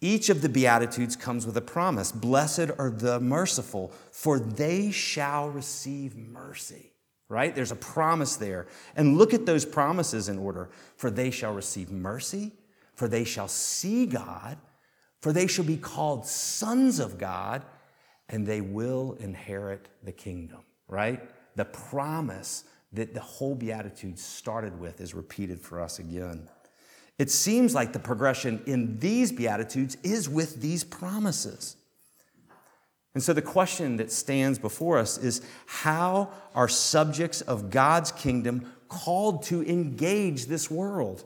Each 0.00 0.30
of 0.30 0.40
the 0.40 0.48
Beatitudes 0.48 1.16
comes 1.16 1.46
with 1.46 1.56
a 1.56 1.62
promise 1.62 2.10
Blessed 2.10 2.70
are 2.78 2.90
the 2.90 3.20
merciful, 3.20 3.92
for 4.10 4.38
they 4.38 4.90
shall 4.90 5.50
receive 5.50 6.16
mercy, 6.16 6.92
right? 7.28 7.54
There's 7.54 7.72
a 7.72 7.76
promise 7.76 8.36
there. 8.36 8.66
And 8.96 9.18
look 9.18 9.34
at 9.34 9.44
those 9.44 9.66
promises 9.66 10.30
in 10.30 10.38
order 10.38 10.70
for 10.96 11.10
they 11.10 11.30
shall 11.30 11.52
receive 11.52 11.90
mercy, 11.90 12.52
for 12.94 13.08
they 13.08 13.24
shall 13.24 13.48
see 13.48 14.06
God, 14.06 14.56
for 15.20 15.32
they 15.32 15.46
shall 15.46 15.64
be 15.64 15.76
called 15.76 16.26
sons 16.26 16.98
of 16.98 17.18
God 17.18 17.62
and 18.28 18.46
they 18.46 18.60
will 18.60 19.16
inherit 19.20 19.88
the 20.02 20.12
kingdom, 20.12 20.60
right? 20.88 21.20
The 21.56 21.64
promise 21.64 22.64
that 22.92 23.12
the 23.12 23.20
whole 23.20 23.54
Beatitude 23.54 24.18
started 24.18 24.78
with 24.78 25.00
is 25.00 25.14
repeated 25.14 25.60
for 25.60 25.80
us 25.80 25.98
again. 25.98 26.48
It 27.18 27.30
seems 27.30 27.74
like 27.74 27.92
the 27.92 27.98
progression 27.98 28.62
in 28.66 28.98
these 28.98 29.30
Beatitudes 29.30 29.96
is 30.02 30.28
with 30.28 30.60
these 30.60 30.84
promises. 30.84 31.76
And 33.14 33.22
so 33.22 33.32
the 33.32 33.42
question 33.42 33.96
that 33.98 34.10
stands 34.10 34.58
before 34.58 34.98
us 34.98 35.18
is 35.18 35.42
how 35.66 36.30
are 36.54 36.68
subjects 36.68 37.40
of 37.42 37.70
God's 37.70 38.10
kingdom 38.10 38.72
called 38.88 39.44
to 39.44 39.62
engage 39.62 40.46
this 40.46 40.70
world? 40.70 41.24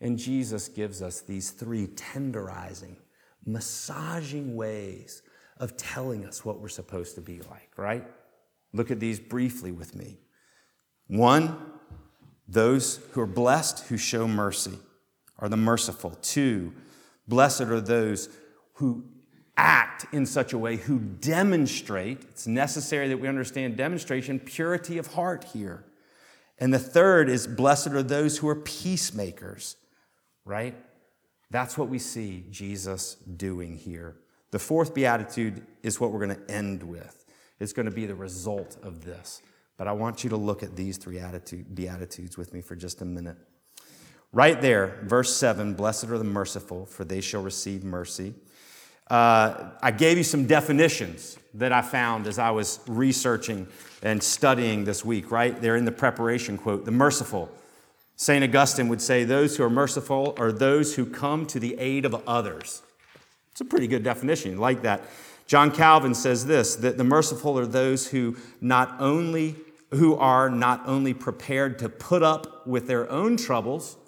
And 0.00 0.18
Jesus 0.18 0.68
gives 0.68 1.02
us 1.02 1.20
these 1.20 1.50
three 1.50 1.88
tenderizing, 1.88 2.96
massaging 3.44 4.54
ways 4.54 5.22
of 5.58 5.76
telling 5.76 6.24
us 6.24 6.44
what 6.44 6.60
we're 6.60 6.68
supposed 6.68 7.14
to 7.14 7.20
be 7.20 7.40
like, 7.50 7.70
right? 7.76 8.04
Look 8.72 8.90
at 8.90 9.00
these 9.00 9.20
briefly 9.20 9.70
with 9.70 9.94
me. 9.94 10.18
One, 11.06 11.56
those 12.48 13.00
who 13.12 13.20
are 13.20 13.26
blessed 13.26 13.86
who 13.86 13.96
show 13.96 14.26
mercy 14.26 14.78
are 15.38 15.48
the 15.48 15.56
merciful. 15.56 16.10
Two, 16.22 16.72
blessed 17.28 17.62
are 17.62 17.80
those 17.80 18.28
who 18.74 19.04
act 19.56 20.06
in 20.12 20.24
such 20.26 20.52
a 20.52 20.58
way, 20.58 20.76
who 20.76 20.98
demonstrate, 20.98 22.22
it's 22.22 22.46
necessary 22.46 23.08
that 23.08 23.18
we 23.18 23.28
understand 23.28 23.76
demonstration, 23.76 24.40
purity 24.40 24.98
of 24.98 25.08
heart 25.08 25.44
here. 25.52 25.84
And 26.58 26.72
the 26.72 26.78
third 26.78 27.28
is 27.28 27.46
blessed 27.46 27.88
are 27.88 28.02
those 28.02 28.38
who 28.38 28.48
are 28.48 28.56
peacemakers, 28.56 29.76
right? 30.44 30.74
That's 31.50 31.76
what 31.76 31.88
we 31.88 31.98
see 31.98 32.46
Jesus 32.50 33.14
doing 33.14 33.76
here. 33.76 34.16
The 34.52 34.58
fourth 34.58 34.94
beatitude 34.94 35.66
is 35.82 35.98
what 35.98 36.12
we're 36.12 36.24
going 36.24 36.36
to 36.36 36.50
end 36.50 36.82
with. 36.82 37.24
It's 37.58 37.72
going 37.72 37.86
to 37.86 37.92
be 37.92 38.06
the 38.06 38.14
result 38.14 38.76
of 38.82 39.04
this. 39.04 39.42
But 39.76 39.88
I 39.88 39.92
want 39.92 40.22
you 40.22 40.30
to 40.30 40.36
look 40.36 40.62
at 40.62 40.76
these 40.76 40.98
three 40.98 41.18
attitude, 41.18 41.74
beatitudes 41.74 42.36
with 42.36 42.52
me 42.52 42.60
for 42.60 42.76
just 42.76 43.00
a 43.00 43.04
minute. 43.04 43.36
Right 44.32 44.60
there, 44.60 45.00
verse 45.04 45.34
7 45.34 45.74
Blessed 45.74 46.04
are 46.04 46.18
the 46.18 46.24
merciful, 46.24 46.86
for 46.86 47.04
they 47.04 47.20
shall 47.20 47.42
receive 47.42 47.82
mercy. 47.82 48.34
Uh, 49.10 49.70
I 49.82 49.90
gave 49.90 50.18
you 50.18 50.24
some 50.24 50.46
definitions 50.46 51.38
that 51.54 51.72
I 51.72 51.82
found 51.82 52.26
as 52.26 52.38
I 52.38 52.50
was 52.50 52.80
researching 52.86 53.66
and 54.02 54.22
studying 54.22 54.84
this 54.84 55.04
week, 55.04 55.30
right? 55.30 55.60
They're 55.60 55.76
in 55.76 55.84
the 55.84 55.92
preparation 55.92 56.56
quote. 56.58 56.84
The 56.84 56.92
merciful. 56.92 57.50
St. 58.16 58.44
Augustine 58.44 58.88
would 58.88 59.02
say, 59.02 59.24
Those 59.24 59.56
who 59.56 59.64
are 59.64 59.70
merciful 59.70 60.34
are 60.38 60.52
those 60.52 60.94
who 60.94 61.06
come 61.06 61.46
to 61.46 61.58
the 61.58 61.78
aid 61.78 62.04
of 62.04 62.22
others. 62.26 62.82
It's 63.52 63.60
a 63.60 63.64
pretty 63.64 63.86
good 63.86 64.02
definition. 64.02 64.52
You 64.52 64.58
like 64.58 64.82
that. 64.82 65.04
John 65.46 65.70
Calvin 65.70 66.14
says 66.14 66.46
this 66.46 66.76
that 66.76 66.96
the 66.96 67.04
merciful 67.04 67.58
are 67.58 67.66
those 67.66 68.08
who 68.08 68.36
not 68.60 68.96
only 68.98 69.56
who 69.90 70.16
are 70.16 70.48
not 70.48 70.82
only 70.86 71.12
prepared 71.12 71.78
to 71.80 71.88
put 71.88 72.22
up 72.22 72.66
with 72.66 72.86
their 72.86 73.10
own 73.10 73.36
troubles, 73.36 73.98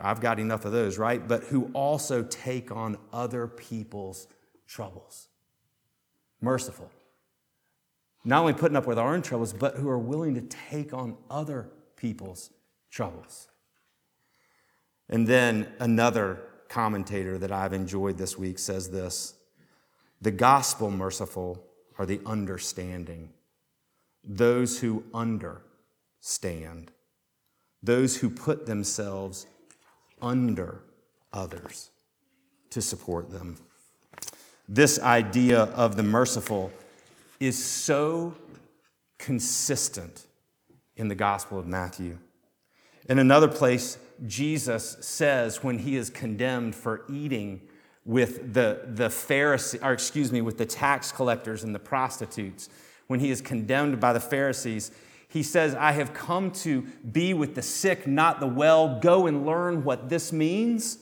I've 0.00 0.20
got 0.20 0.38
enough 0.38 0.64
of 0.64 0.72
those, 0.72 0.96
right? 0.96 1.26
But 1.26 1.44
who 1.44 1.70
also 1.74 2.22
take 2.22 2.72
on 2.72 2.96
other 3.12 3.46
people's 3.46 4.26
troubles. 4.66 5.28
Merciful. 6.40 6.90
Not 8.24 8.40
only 8.40 8.54
putting 8.54 8.76
up 8.76 8.86
with 8.86 8.98
our 8.98 9.14
own 9.14 9.20
troubles, 9.20 9.52
but 9.52 9.76
who 9.76 9.88
are 9.90 9.98
willing 9.98 10.34
to 10.36 10.40
take 10.40 10.94
on 10.94 11.16
other 11.30 11.68
people's 11.96 12.50
troubles. 12.90 13.48
And 15.08 15.26
then 15.26 15.70
another 15.78 16.40
commentator 16.72 17.36
that 17.36 17.52
I've 17.52 17.74
enjoyed 17.74 18.16
this 18.16 18.38
week 18.38 18.58
says 18.58 18.90
this 18.90 19.34
The 20.22 20.30
gospel 20.30 20.90
merciful 20.90 21.62
are 21.98 22.06
the 22.06 22.20
understanding, 22.24 23.28
those 24.24 24.80
who 24.80 25.04
understand, 25.12 26.90
those 27.82 28.16
who 28.16 28.30
put 28.30 28.64
themselves 28.64 29.46
under 30.22 30.80
others 31.32 31.90
to 32.70 32.80
support 32.80 33.30
them. 33.30 33.58
This 34.66 34.98
idea 34.98 35.64
of 35.64 35.96
the 35.96 36.02
merciful 36.02 36.72
is 37.38 37.62
so 37.62 38.34
consistent 39.18 40.26
in 40.96 41.08
the 41.08 41.14
Gospel 41.14 41.58
of 41.58 41.66
Matthew. 41.66 42.16
In 43.08 43.18
another 43.18 43.48
place, 43.48 43.98
Jesus 44.26 44.96
says 45.00 45.62
when 45.62 45.78
he 45.78 45.96
is 45.96 46.10
condemned 46.10 46.74
for 46.74 47.04
eating 47.08 47.62
with 48.04 48.54
the, 48.54 48.80
the 48.86 49.10
Pharisees, 49.10 49.80
or 49.82 49.92
excuse 49.92 50.32
me, 50.32 50.40
with 50.40 50.58
the 50.58 50.66
tax 50.66 51.12
collectors 51.12 51.64
and 51.64 51.74
the 51.74 51.78
prostitutes, 51.78 52.68
when 53.06 53.20
he 53.20 53.30
is 53.30 53.40
condemned 53.40 54.00
by 54.00 54.12
the 54.12 54.20
Pharisees, 54.20 54.90
he 55.28 55.42
says, 55.42 55.74
I 55.74 55.92
have 55.92 56.12
come 56.12 56.50
to 56.50 56.82
be 57.10 57.32
with 57.32 57.54
the 57.54 57.62
sick, 57.62 58.06
not 58.06 58.38
the 58.38 58.46
well. 58.46 59.00
Go 59.00 59.26
and 59.26 59.46
learn 59.46 59.82
what 59.82 60.08
this 60.08 60.32
means. 60.32 60.98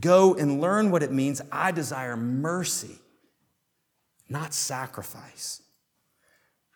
Go 0.00 0.34
and 0.34 0.60
learn 0.60 0.90
what 0.90 1.02
it 1.02 1.12
means. 1.12 1.42
I 1.52 1.70
desire 1.70 2.16
mercy, 2.16 2.98
not 4.28 4.54
sacrifice. 4.54 5.62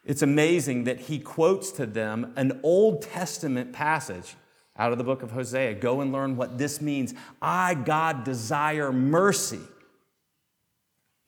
It's 0.05 0.23
amazing 0.23 0.85
that 0.85 1.01
he 1.01 1.19
quotes 1.19 1.71
to 1.73 1.87
them 1.87 2.33
an 2.37 2.61
Old 2.63 3.03
Testament 3.03 3.73
passage 3.73 4.37
out 4.79 4.93
of 4.93 4.99
the 4.99 5.05
book 5.05 5.23
of 5.23 5.33
Hosea. 5.33 5.75
Go 5.75 6.01
and 6.01 6.13
learn 6.13 6.37
what 6.37 6.57
this 6.59 6.81
means. 6.81 7.15
I, 7.43 7.75
God, 7.75 8.25
desire 8.25 8.93
mercy, 8.93 9.61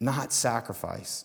not 0.00 0.32
sacrifice. 0.32 1.24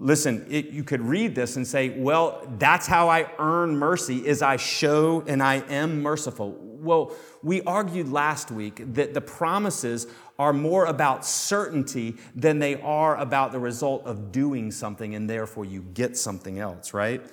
Listen, 0.00 0.44
it, 0.50 0.66
you 0.70 0.82
could 0.82 1.00
read 1.00 1.34
this 1.34 1.56
and 1.56 1.66
say, 1.66 1.90
well, 1.90 2.42
that's 2.58 2.86
how 2.86 3.08
I 3.08 3.30
earn 3.38 3.76
mercy, 3.76 4.26
is 4.26 4.42
I 4.42 4.56
show 4.56 5.22
and 5.26 5.42
I 5.42 5.56
am 5.68 6.02
merciful. 6.02 6.52
Well, 6.60 7.14
we 7.42 7.62
argued 7.62 8.08
last 8.08 8.50
week 8.50 8.82
that 8.94 9.14
the 9.14 9.20
promises 9.20 10.08
are 10.38 10.52
more 10.52 10.86
about 10.86 11.24
certainty 11.24 12.16
than 12.34 12.58
they 12.58 12.80
are 12.82 13.16
about 13.16 13.52
the 13.52 13.60
result 13.60 14.04
of 14.04 14.32
doing 14.32 14.72
something 14.72 15.14
and 15.14 15.30
therefore 15.30 15.64
you 15.64 15.82
get 15.94 16.16
something 16.16 16.58
else, 16.58 16.92
right? 16.92 17.24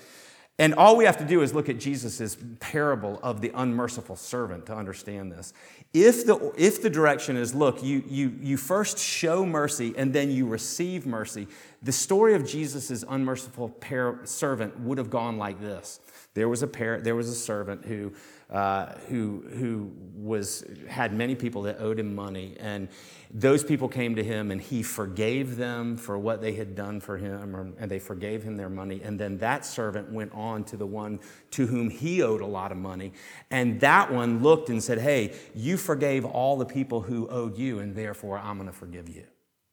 And 0.59 0.75
all 0.75 0.95
we 0.95 1.05
have 1.05 1.17
to 1.17 1.25
do 1.25 1.41
is 1.41 1.53
look 1.53 1.69
at 1.69 1.79
Jesus' 1.79 2.37
parable 2.59 3.19
of 3.23 3.41
the 3.41 3.51
unmerciful 3.55 4.15
servant 4.15 4.67
to 4.67 4.75
understand 4.75 5.31
this. 5.31 5.53
If 5.93 6.25
the, 6.27 6.53
if 6.55 6.83
the 6.83 6.89
direction 6.89 7.35
is, 7.35 7.55
look, 7.55 7.81
you, 7.81 8.03
you, 8.07 8.37
you 8.39 8.57
first 8.57 8.99
show 8.99 9.45
mercy 9.45 9.93
and 9.97 10.13
then 10.13 10.29
you 10.29 10.45
receive 10.45 11.07
mercy, 11.07 11.47
the 11.81 11.91
story 11.91 12.35
of 12.35 12.45
Jesus' 12.45 13.03
unmerciful 13.09 13.69
par- 13.69 14.19
servant 14.25 14.79
would 14.81 14.99
have 14.99 15.09
gone 15.09 15.37
like 15.37 15.59
this. 15.59 15.99
There 16.33 16.47
was 16.47 16.61
a, 16.61 16.67
par- 16.67 17.01
there 17.01 17.15
was 17.15 17.27
a 17.27 17.35
servant 17.35 17.85
who 17.85 18.13
uh, 18.51 18.93
who, 19.07 19.43
who 19.53 19.91
was, 20.13 20.65
had 20.89 21.13
many 21.13 21.35
people 21.35 21.61
that 21.61 21.79
owed 21.79 21.97
him 21.97 22.13
money. 22.13 22.55
And 22.59 22.89
those 23.33 23.63
people 23.63 23.87
came 23.87 24.15
to 24.15 24.23
him 24.23 24.51
and 24.51 24.61
he 24.61 24.83
forgave 24.83 25.55
them 25.55 25.95
for 25.95 26.17
what 26.17 26.41
they 26.41 26.51
had 26.53 26.75
done 26.75 26.99
for 26.99 27.17
him, 27.17 27.55
or, 27.55 27.71
and 27.79 27.89
they 27.89 27.99
forgave 27.99 28.43
him 28.43 28.57
their 28.57 28.69
money. 28.69 29.01
And 29.03 29.17
then 29.17 29.37
that 29.37 29.65
servant 29.65 30.11
went 30.11 30.33
on 30.33 30.65
to 30.65 30.75
the 30.75 30.85
one 30.85 31.21
to 31.51 31.65
whom 31.65 31.89
he 31.89 32.21
owed 32.21 32.41
a 32.41 32.45
lot 32.45 32.73
of 32.73 32.77
money. 32.77 33.13
And 33.49 33.79
that 33.79 34.11
one 34.11 34.43
looked 34.43 34.69
and 34.69 34.83
said, 34.83 34.99
Hey, 34.99 35.33
you 35.55 35.77
forgave 35.77 36.25
all 36.25 36.57
the 36.57 36.65
people 36.65 37.01
who 37.01 37.29
owed 37.29 37.57
you, 37.57 37.79
and 37.79 37.95
therefore 37.95 38.37
I'm 38.37 38.57
going 38.57 38.67
to 38.67 38.75
forgive 38.75 39.07
you. 39.07 39.23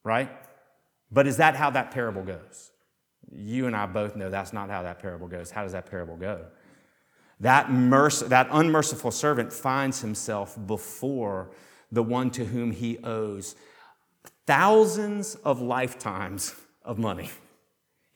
Right? 0.04 0.30
But 1.10 1.26
is 1.26 1.38
that 1.38 1.56
how 1.56 1.70
that 1.70 1.90
parable 1.90 2.22
goes? 2.22 2.70
You 3.32 3.66
and 3.66 3.74
I 3.74 3.86
both 3.86 4.14
know 4.14 4.30
that's 4.30 4.52
not 4.52 4.70
how 4.70 4.82
that 4.82 5.00
parable 5.00 5.26
goes. 5.26 5.50
How 5.50 5.64
does 5.64 5.72
that 5.72 5.90
parable 5.90 6.16
go? 6.16 6.46
That, 7.40 7.70
merc- 7.70 8.28
that 8.28 8.48
unmerciful 8.50 9.10
servant 9.10 9.52
finds 9.52 10.00
himself 10.00 10.58
before 10.66 11.50
the 11.92 12.02
one 12.02 12.30
to 12.32 12.44
whom 12.44 12.72
he 12.72 12.98
owes 12.98 13.54
thousands 14.46 15.34
of 15.36 15.60
lifetimes 15.60 16.54
of 16.84 16.98
money. 16.98 17.30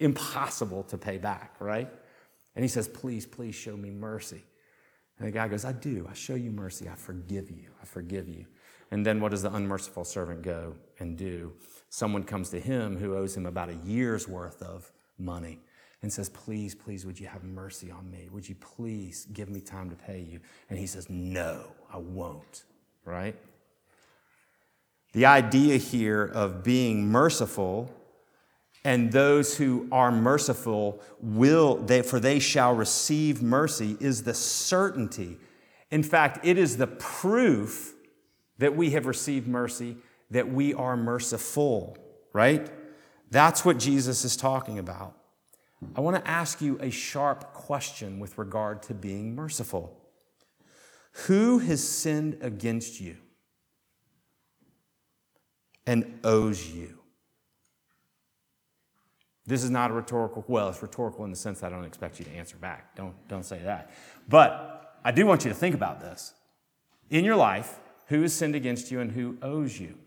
Impossible 0.01 0.83
to 0.85 0.99
pay 0.99 1.19
back, 1.19 1.55
right? 1.61 1.89
And 2.57 2.65
he 2.65 2.69
says, 2.69 2.89
Please, 2.89 3.27
please 3.27 3.55
show 3.55 3.77
me 3.77 3.91
mercy. 3.91 4.43
And 5.19 5.29
the 5.29 5.33
guy 5.33 5.47
goes, 5.47 5.65
I 5.65 5.73
do. 5.73 6.09
I 6.11 6.15
show 6.15 6.35
you 6.35 6.51
mercy. 6.51 6.89
I 6.89 6.95
forgive 6.95 7.51
you. 7.51 7.69
I 7.81 7.85
forgive 7.85 8.29
you. 8.29 8.47
And 8.91 9.07
then 9.07 9.21
what 9.21 9.31
does 9.31 9.43
the 9.43 9.55
unmerciful 9.55 10.05
servant 10.05 10.43
go 10.43 10.75
and 10.99 11.17
do? 11.17 11.53
Someone 11.91 12.25
comes 12.25 12.51
to 12.51 12.61
him 12.61 12.97
who 12.97 13.15
owes 13.15 13.37
him 13.37 13.47
about 13.47 13.69
a 13.69 13.75
year's 13.85 14.27
worth 14.27 14.63
of 14.63 14.91
money 15.19 15.61
and 16.03 16.13
says, 16.13 16.29
Please, 16.29 16.75
please, 16.75 17.07
would 17.07 17.19
you 17.19 17.27
have 17.27 17.45
mercy 17.45 17.91
on 17.91 18.11
me? 18.11 18.29
Would 18.31 18.49
you 18.49 18.57
please 18.57 19.27
give 19.33 19.49
me 19.49 19.61
time 19.61 19.89
to 19.91 19.97
pay 19.97 20.21
you? 20.21 20.41
And 20.69 20.79
he 20.79 20.87
says, 20.87 21.09
No, 21.09 21.73
I 21.93 21.99
won't, 21.99 22.65
right? 23.05 23.37
The 25.13 25.27
idea 25.27 25.77
here 25.77 26.25
of 26.25 26.63
being 26.65 27.07
merciful 27.07 27.91
and 28.85 29.13
those 29.13 29.57
who 29.57 29.87
are 29.93 30.11
merciful 30.11 31.01
will 31.21 31.77
they 31.77 32.03
for 32.03 32.19
they 32.19 32.39
shall 32.39 32.75
receive 32.75 33.43
mercy 33.43 33.97
is 34.01 34.25
the 34.25 34.35
certainty 34.35 35.39
in 35.91 36.03
fact 36.03 36.45
it 36.45 36.59
is 36.59 36.77
the 36.77 36.87
proof 36.87 37.95
that 38.59 38.75
we 38.75 38.91
have 38.91 39.07
received 39.07 39.47
mercy 39.47 39.97
that 40.31 40.49
we 40.49 40.75
are 40.75 40.97
merciful 40.97 41.97
right 42.33 42.71
that's 43.31 43.65
what 43.65 43.79
jesus 43.79 44.25
is 44.25 44.37
talking 44.37 44.79
about 44.79 45.15
I 45.95 46.01
want 46.01 46.23
to 46.23 46.31
ask 46.31 46.61
you 46.61 46.79
a 46.81 46.91
sharp 46.91 47.53
question 47.53 48.19
with 48.19 48.39
regard 48.39 48.83
to 48.85 48.95
being 48.95 49.35
merciful. 49.35 49.99
Who 51.27 51.59
has 51.59 51.87
sinned 51.87 52.39
against 52.41 53.01
you 53.01 53.17
and 55.87 56.21
owes 56.25 56.67
you? 56.67 56.99
This 59.45 59.65
is 59.65 59.71
not 59.71 59.91
a 59.91 59.95
rhetorical, 59.95 60.45
well, 60.47 60.69
it's 60.69 60.81
rhetorical 60.83 61.25
in 61.25 61.31
the 61.31 61.37
sense 61.37 61.61
that 61.61 61.73
I 61.73 61.77
don't 61.77 61.85
expect 61.85 62.19
you 62.19 62.25
to 62.27 62.31
answer 62.31 62.57
back. 62.57 62.95
Don't, 62.95 63.15
don't 63.29 63.45
say 63.45 63.59
that. 63.65 63.91
But 64.29 64.99
I 65.05 65.11
do 65.11 65.27
want 65.27 65.45
you 65.45 65.51
to 65.51 65.57
think 65.57 65.75
about 65.75 66.01
this. 66.01 66.33
In 67.11 67.25
your 67.25 67.37
life, 67.37 67.81
who 68.07 68.23
has 68.23 68.33
sinned 68.33 68.55
against 68.55 68.91
you 68.91 69.01
and 69.01 69.11
who 69.11 69.37
owes 69.43 69.79
you? 69.79 69.99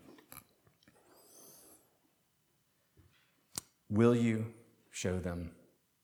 Will 3.90 4.16
you 4.16 4.46
show 4.90 5.18
them 5.18 5.50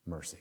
mercy. 0.07 0.39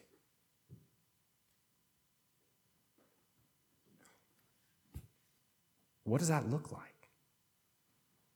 What 6.04 6.19
does 6.19 6.30
that 6.30 6.50
look 6.50 6.71
like? 6.71 6.82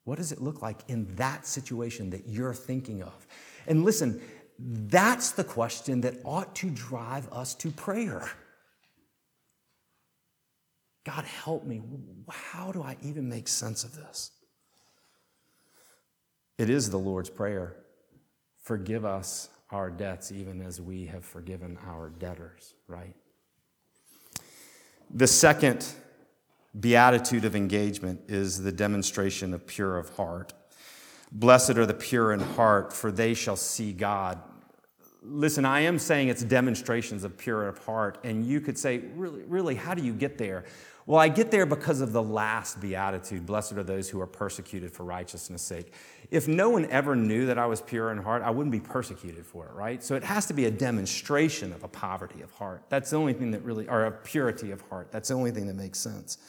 What 0.05 0.17
does 0.17 0.31
it 0.31 0.41
look 0.41 0.61
like 0.61 0.81
in 0.88 1.13
that 1.15 1.47
situation 1.47 2.11
that 2.11 2.27
you're 2.27 2.53
thinking 2.53 3.01
of? 3.01 3.27
And 3.67 3.83
listen, 3.83 4.21
that's 4.59 5.31
the 5.31 5.43
question 5.43 6.01
that 6.01 6.15
ought 6.23 6.55
to 6.55 6.69
drive 6.69 7.27
us 7.33 7.55
to 7.55 7.71
prayer. 7.71 8.29
God, 11.05 11.25
help 11.25 11.65
me. 11.65 11.81
How 12.29 12.71
do 12.71 12.81
I 12.81 12.97
even 13.01 13.27
make 13.27 13.47
sense 13.47 13.83
of 13.83 13.95
this? 13.95 14.31
It 16.57 16.69
is 16.69 16.89
the 16.89 16.97
Lord's 16.97 17.29
Prayer. 17.29 17.75
Forgive 18.63 19.05
us 19.05 19.49
our 19.71 19.89
debts 19.89 20.32
even 20.32 20.62
as 20.62 20.80
we 20.80 21.06
have 21.06 21.25
forgiven 21.25 21.78
our 21.88 22.10
debtors, 22.10 22.73
right? 22.88 23.15
The 25.13 25.28
second 25.28 25.86
beatitude 26.80 27.45
of 27.45 27.56
engagement 27.56 28.21
is 28.28 28.62
the 28.62 28.71
demonstration 28.71 29.54
of 29.54 29.65
pure 29.65 29.97
of 29.97 30.10
heart. 30.15 30.54
Blessed 31.32 31.71
are 31.71 31.86
the 31.86 31.93
pure 31.93 32.34
in 32.34 32.39
heart, 32.39 32.93
for 32.93 33.12
they 33.12 33.34
shall 33.34 33.56
see 33.56 33.93
God. 33.93 34.39
Listen, 35.23 35.65
I 35.65 35.82
am 35.82 35.97
saying 35.97 36.28
it's 36.28 36.43
demonstrations 36.43 37.23
of 37.23 37.38
pure 37.38 37.67
of 37.67 37.80
heart, 37.80 38.19
and 38.23 38.45
you 38.45 38.62
could 38.62 38.78
say, 38.78 38.99
really, 39.15 39.41
really, 39.43 39.75
how 39.75 39.93
do 39.93 40.04
you 40.04 40.13
get 40.13 40.38
there? 40.38 40.65
Well, 41.07 41.19
I 41.19 41.27
get 41.27 41.51
there 41.51 41.67
because 41.67 42.01
of 42.01 42.13
the 42.13 42.23
last 42.23 42.81
beatitude 42.81 43.45
blessed 43.45 43.73
are 43.73 43.83
those 43.83 44.09
who 44.09 44.19
are 44.21 44.27
persecuted 44.27 44.91
for 44.91 45.03
righteousness' 45.03 45.61
sake. 45.61 45.93
If 46.31 46.47
no 46.47 46.71
one 46.71 46.87
ever 46.87 47.15
knew 47.15 47.45
that 47.45 47.59
I 47.59 47.67
was 47.67 47.79
pure 47.79 48.11
in 48.11 48.17
heart, 48.17 48.41
I 48.41 48.49
wouldn't 48.49 48.71
be 48.71 48.79
persecuted 48.79 49.45
for 49.45 49.67
it, 49.67 49.73
right? 49.73 50.03
So 50.03 50.15
it 50.15 50.23
has 50.23 50.47
to 50.47 50.53
be 50.53 50.65
a 50.65 50.71
demonstration 50.71 51.71
of 51.73 51.83
a 51.83 51.87
poverty 51.87 52.41
of 52.41 52.49
heart. 52.53 52.85
That's 52.89 53.11
the 53.11 53.17
only 53.17 53.33
thing 53.33 53.51
that 53.51 53.63
really, 53.63 53.87
or 53.87 54.05
a 54.05 54.11
purity 54.11 54.71
of 54.71 54.81
heart. 54.89 55.11
That's 55.11 55.29
the 55.29 55.35
only 55.35 55.51
thing 55.51 55.67
that 55.67 55.75
makes 55.75 55.99
sense. 55.99 56.39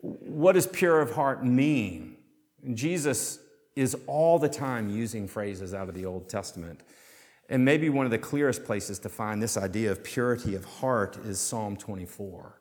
What 0.00 0.52
does 0.52 0.68
pure 0.68 1.00
of 1.00 1.12
heart 1.12 1.44
mean? 1.44 2.18
Jesus 2.72 3.40
is 3.74 3.96
all 4.06 4.38
the 4.38 4.48
time 4.48 4.90
using 4.90 5.26
phrases 5.26 5.74
out 5.74 5.88
of 5.88 5.96
the 5.96 6.06
Old 6.06 6.28
Testament. 6.28 6.82
And 7.48 7.64
maybe 7.64 7.88
one 7.88 8.06
of 8.06 8.12
the 8.12 8.18
clearest 8.18 8.64
places 8.64 9.00
to 9.00 9.08
find 9.08 9.42
this 9.42 9.56
idea 9.56 9.90
of 9.90 10.04
purity 10.04 10.54
of 10.54 10.64
heart 10.64 11.16
is 11.24 11.40
Psalm 11.40 11.76
24. 11.76 12.60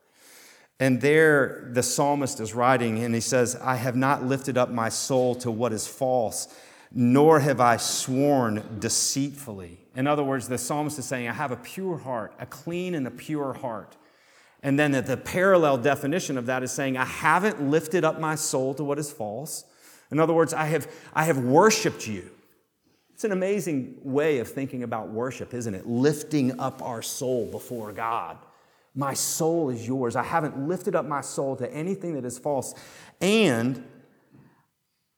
And 0.79 0.99
there, 0.99 1.69
the 1.71 1.83
psalmist 1.83 2.39
is 2.39 2.53
writing, 2.53 3.03
and 3.03 3.15
he 3.15 3.21
says, 3.21 3.55
I 3.55 3.75
have 3.75 3.95
not 3.95 4.23
lifted 4.23 4.57
up 4.57 4.69
my 4.69 4.89
soul 4.89 5.35
to 5.35 5.49
what 5.49 5.71
is 5.71 5.87
false, 5.87 6.53
nor 6.91 7.39
have 7.39 7.61
I 7.61 7.77
sworn 7.77 8.77
deceitfully. 8.79 9.79
In 9.95 10.05
other 10.05 10.23
words, 10.23 10.49
the 10.49 10.57
psalmist 10.57 10.99
is 10.99 11.05
saying, 11.05 11.29
I 11.29 11.33
have 11.33 11.51
a 11.51 11.57
pure 11.57 11.97
heart, 11.97 12.33
a 12.39 12.45
clean 12.45 12.93
and 12.93 13.07
a 13.07 13.11
pure 13.11 13.53
heart. 13.53 13.95
And 14.63 14.77
then 14.77 14.91
the 14.91 15.17
parallel 15.17 15.77
definition 15.77 16.37
of 16.37 16.47
that 16.47 16.63
is 16.63 16.71
saying, 16.71 16.97
I 16.97 17.05
haven't 17.05 17.61
lifted 17.61 18.03
up 18.03 18.19
my 18.19 18.35
soul 18.35 18.73
to 18.73 18.83
what 18.83 18.99
is 18.99 19.11
false. 19.11 19.63
In 20.11 20.19
other 20.19 20.33
words, 20.33 20.53
I 20.53 20.65
have, 20.65 20.91
I 21.13 21.25
have 21.25 21.37
worshiped 21.37 22.07
you. 22.07 22.29
It's 23.13 23.23
an 23.23 23.31
amazing 23.31 23.97
way 24.03 24.39
of 24.39 24.49
thinking 24.49 24.83
about 24.83 25.09
worship, 25.09 25.53
isn't 25.53 25.73
it? 25.73 25.87
Lifting 25.87 26.59
up 26.59 26.81
our 26.81 27.01
soul 27.01 27.45
before 27.45 27.93
God. 27.93 28.37
My 28.95 29.13
soul 29.13 29.69
is 29.69 29.85
yours. 29.85 30.15
I 30.15 30.23
haven't 30.23 30.67
lifted 30.67 30.95
up 30.95 31.05
my 31.05 31.21
soul 31.21 31.57
to 31.57 31.71
anything 31.71 32.15
that 32.15 32.25
is 32.25 32.39
false. 32.39 32.73
And 33.19 33.83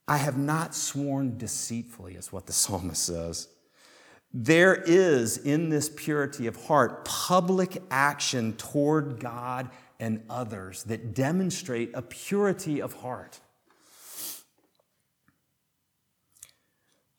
I 0.07 0.17
have 0.17 0.37
not 0.37 0.73
sworn 0.73 1.37
deceitfully, 1.37 2.15
is 2.15 2.31
what 2.31 2.47
the 2.47 2.53
psalmist 2.61 3.03
says. 3.03 3.49
There 4.33 4.75
is 4.75 5.37
in 5.37 5.69
this 5.69 5.89
purity 5.95 6.47
of 6.47 6.65
heart 6.65 7.05
public 7.05 7.81
action 7.89 8.53
toward 8.53 9.19
God 9.19 9.69
and 9.99 10.23
others 10.29 10.83
that 10.83 11.13
demonstrate 11.13 11.91
a 11.93 12.01
purity 12.01 12.81
of 12.81 12.93
heart. 12.93 13.39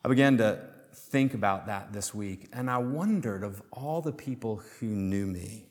I 0.03 0.07
began 0.07 0.37
to 0.37 0.61
think 0.93 1.33
about 1.33 1.65
that 1.65 1.91
this 1.91 2.13
week, 2.13 2.47
and 2.53 2.69
I 2.69 2.77
wondered 2.77 3.43
of 3.43 3.61
all 3.71 4.01
the 4.01 4.13
people 4.13 4.61
who 4.79 4.87
knew 4.87 5.25
me, 5.25 5.68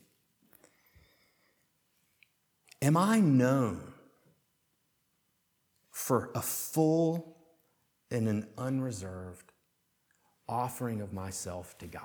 Am 2.80 2.96
I 2.96 3.18
known 3.18 3.92
for 5.90 6.30
a 6.34 6.40
full 6.40 7.36
and 8.10 8.28
an 8.28 8.46
unreserved 8.56 9.52
offering 10.48 11.00
of 11.00 11.12
myself 11.12 11.76
to 11.78 11.86
God? 11.86 12.02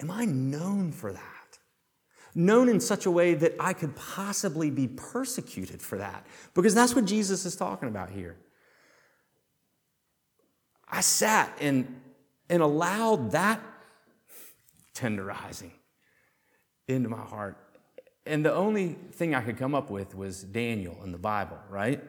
Am 0.00 0.10
I 0.10 0.24
known 0.24 0.92
for 0.92 1.12
that? 1.12 1.58
Known 2.34 2.68
in 2.68 2.80
such 2.80 3.06
a 3.06 3.10
way 3.10 3.34
that 3.34 3.54
I 3.58 3.72
could 3.72 3.96
possibly 3.96 4.70
be 4.70 4.86
persecuted 4.88 5.82
for 5.82 5.98
that? 5.98 6.26
Because 6.54 6.74
that's 6.74 6.94
what 6.94 7.04
Jesus 7.04 7.44
is 7.44 7.56
talking 7.56 7.88
about 7.88 8.10
here. 8.10 8.36
I 10.88 11.00
sat 11.00 11.56
and, 11.60 12.00
and 12.48 12.62
allowed 12.62 13.32
that 13.32 13.60
tenderizing 14.94 15.70
into 16.88 17.08
my 17.08 17.20
heart 17.20 17.56
and 18.26 18.44
the 18.44 18.54
only 18.54 18.96
thing 19.12 19.34
I 19.34 19.40
could 19.40 19.58
come 19.58 19.74
up 19.74 19.90
with 19.90 20.14
was 20.14 20.42
Daniel 20.42 21.00
in 21.04 21.12
the 21.12 21.18
Bible, 21.18 21.58
right? 21.68 22.02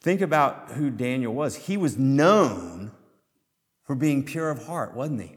Think 0.00 0.20
about 0.20 0.72
who 0.72 0.90
Daniel 0.90 1.34
was. 1.34 1.56
He 1.56 1.76
was 1.76 1.98
known 1.98 2.92
for 3.84 3.94
being 3.94 4.24
pure 4.24 4.50
of 4.50 4.66
heart, 4.66 4.94
wasn't 4.94 5.22
he? 5.22 5.36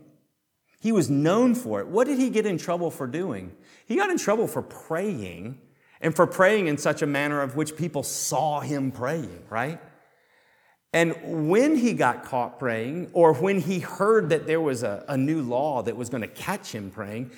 He 0.80 0.92
was 0.92 1.10
known 1.10 1.56
for 1.56 1.80
it. 1.80 1.88
What 1.88 2.08
did 2.08 2.20
he 2.20 2.30
get 2.30 2.46
in 2.46 2.58
trouble 2.58 2.92
for 2.92 3.08
doing? 3.08 3.56
He 3.86 3.96
got 3.96 4.10
in 4.10 4.18
trouble 4.18 4.48
for 4.48 4.62
praying 4.62 5.60
and 6.02 6.14
for 6.14 6.28
praying 6.28 6.68
in 6.68 6.78
such 6.78 7.02
a 7.02 7.08
manner 7.08 7.42
of 7.42 7.56
which 7.56 7.78
people 7.78 8.04
saw 8.04 8.60
him 8.60 8.92
praying, 8.92 9.44
right? 9.50 9.80
And 10.92 11.50
when 11.50 11.76
he 11.76 11.94
got 11.94 12.24
caught 12.24 12.60
praying, 12.60 13.10
or 13.14 13.34
when 13.34 13.60
he 13.60 13.80
heard 13.80 14.30
that 14.30 14.46
there 14.46 14.62
was 14.62 14.84
a, 14.84 15.04
a 15.08 15.18
new 15.18 15.42
law 15.42 15.82
that 15.82 15.96
was 15.96 16.10
going 16.10 16.22
to 16.22 16.28
catch 16.28 16.72
him 16.72 16.92
praying, 16.92 17.32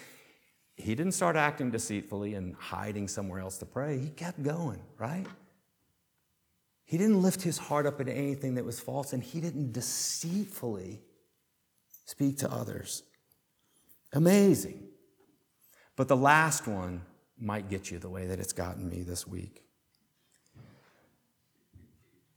he 0.76 0.94
didn't 0.94 1.14
start 1.14 1.36
acting 1.36 1.72
deceitfully 1.72 2.36
and 2.36 2.56
hiding 2.56 3.08
somewhere 3.08 3.40
else 3.40 3.58
to 3.60 3.66
pray. 3.66 3.98
He 3.98 4.10
kept 4.10 4.44
going, 4.44 4.82
right? 4.98 5.26
He 6.84 6.98
didn't 6.98 7.22
lift 7.22 7.42
his 7.42 7.58
heart 7.58 7.86
up 7.86 8.00
into 8.00 8.14
anything 8.14 8.56
that 8.56 8.66
was 8.66 8.80
false, 8.80 9.14
and 9.14 9.24
he 9.24 9.40
didn't 9.40 9.72
deceitfully 9.72 11.02
speak 12.06 12.38
to 12.40 12.52
others. 12.52 13.04
Amazing. 14.14 14.84
But 15.96 16.08
the 16.08 16.18
last 16.18 16.68
one 16.68 17.02
might 17.40 17.70
get 17.70 17.90
you 17.90 17.98
the 17.98 18.10
way 18.10 18.28
that 18.28 18.40
it's 18.40 18.54
gotten 18.54 18.90
me 18.90 19.02
this 19.02 19.26
week. 19.26 19.64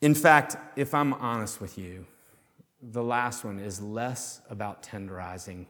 In 0.00 0.14
fact, 0.14 0.56
if 0.76 0.94
I'm 0.94 1.12
honest 1.14 1.60
with 1.60 1.76
you, 1.76 2.06
the 2.80 3.02
last 3.02 3.44
one 3.44 3.58
is 3.58 3.82
less 3.82 4.40
about 4.48 4.82
tenderizing 4.82 5.66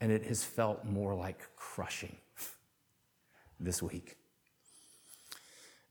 and 0.00 0.12
it 0.12 0.24
has 0.24 0.44
felt 0.44 0.84
more 0.84 1.14
like 1.14 1.40
crushing 1.56 2.16
this 3.58 3.82
week. 3.82 4.16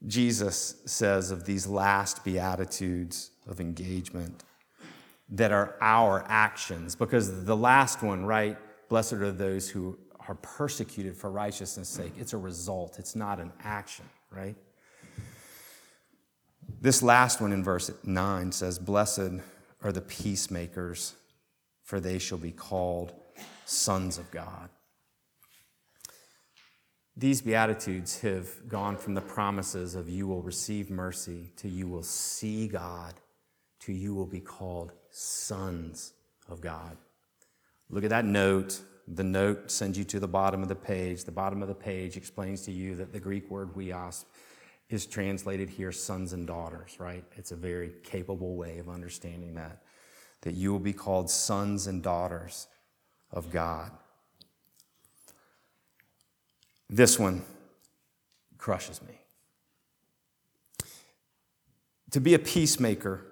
Jesus 0.05 0.81
says 0.85 1.31
of 1.31 1.45
these 1.45 1.65
last 1.67 2.23
beatitudes 2.23 3.31
of 3.47 3.59
engagement 3.59 4.43
that 5.29 5.51
are 5.51 5.75
our 5.81 6.23
actions, 6.27 6.95
because 6.95 7.43
the 7.43 7.55
last 7.55 8.01
one, 8.01 8.25
right? 8.25 8.57
Blessed 8.89 9.13
are 9.13 9.31
those 9.31 9.69
who 9.69 9.97
are 10.27 10.35
persecuted 10.35 11.17
for 11.17 11.31
righteousness' 11.31 11.89
sake. 11.89 12.13
It's 12.17 12.33
a 12.33 12.37
result, 12.37 12.99
it's 12.99 13.15
not 13.15 13.39
an 13.39 13.51
action, 13.63 14.05
right? 14.31 14.55
This 16.79 17.01
last 17.01 17.41
one 17.41 17.51
in 17.51 17.63
verse 17.63 17.89
9 18.03 18.51
says, 18.51 18.77
Blessed 18.77 19.41
are 19.81 19.91
the 19.91 20.01
peacemakers, 20.01 21.15
for 21.83 21.99
they 21.99 22.19
shall 22.19 22.37
be 22.37 22.51
called 22.51 23.13
sons 23.67 24.17
of 24.17 24.31
God. 24.31 24.69
These 27.15 27.41
Beatitudes 27.41 28.21
have 28.21 28.67
gone 28.67 28.95
from 28.95 29.13
the 29.13 29.21
promises 29.21 29.95
of 29.95 30.07
you 30.07 30.27
will 30.27 30.41
receive 30.41 30.89
mercy 30.89 31.51
to 31.57 31.67
you 31.67 31.87
will 31.87 32.03
see 32.03 32.67
God 32.67 33.15
to 33.81 33.93
you 33.93 34.13
will 34.13 34.25
be 34.25 34.39
called 34.39 34.93
sons 35.09 36.13
of 36.47 36.61
God. 36.61 36.97
Look 37.89 38.03
at 38.03 38.09
that 38.09 38.25
note. 38.25 38.81
The 39.07 39.23
note 39.23 39.71
sends 39.71 39.97
you 39.97 40.03
to 40.05 40.19
the 40.19 40.27
bottom 40.27 40.61
of 40.61 40.69
the 40.69 40.75
page. 40.75 41.23
The 41.23 41.31
bottom 41.31 41.61
of 41.61 41.67
the 41.67 41.75
page 41.75 42.17
explains 42.17 42.61
to 42.63 42.71
you 42.71 42.95
that 42.95 43.13
the 43.13 43.19
Greek 43.19 43.49
word 43.49 43.73
huios 43.73 44.25
is 44.89 45.05
translated 45.05 45.69
here 45.69 45.91
sons 45.91 46.33
and 46.33 46.45
daughters, 46.45 46.97
right? 46.99 47.23
It's 47.35 47.51
a 47.51 47.55
very 47.55 47.93
capable 48.03 48.55
way 48.55 48.77
of 48.77 48.89
understanding 48.89 49.55
that. 49.55 49.81
That 50.41 50.53
you 50.53 50.71
will 50.71 50.79
be 50.79 50.93
called 50.93 51.29
sons 51.29 51.87
and 51.87 52.03
daughters 52.03 52.67
of 53.31 53.51
God. 53.51 53.91
This 56.89 57.19
one 57.19 57.43
crushes 58.57 59.01
me. 59.01 59.13
To 62.11 62.21
be 62.21 62.33
a 62.33 62.39
peacemaker 62.39 63.25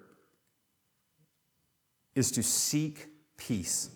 is 2.13 2.31
to 2.31 2.43
seek 2.43 3.08
peace 3.38 3.89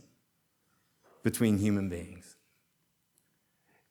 between 1.24 1.58
human 1.58 1.90
beings. 1.90 2.36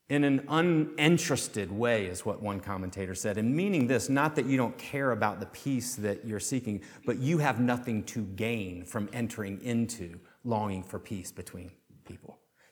In 0.09 0.23
an 0.23 0.43
uninterested 0.49 1.71
way, 1.71 2.07
is 2.07 2.25
what 2.25 2.41
one 2.41 2.59
commentator 2.59 3.13
said. 3.13 3.37
And 3.37 3.55
meaning 3.55 3.85
this, 3.85 4.09
not 4.09 4.35
that 4.35 4.47
you 4.47 4.57
don't 4.57 4.75
care 4.79 5.11
about 5.11 5.39
the 5.39 5.45
peace 5.47 5.95
that 5.97 6.25
you're 6.25 6.39
seeking, 6.39 6.81
but 7.05 7.19
you 7.19 7.37
have 7.37 7.59
nothing 7.59 8.03
to 8.05 8.23
gain 8.23 8.83
from 8.85 9.07
entering 9.13 9.61
into 9.61 10.19
longing 10.43 10.81
for 10.81 10.97
peace 10.97 11.31
between. 11.31 11.69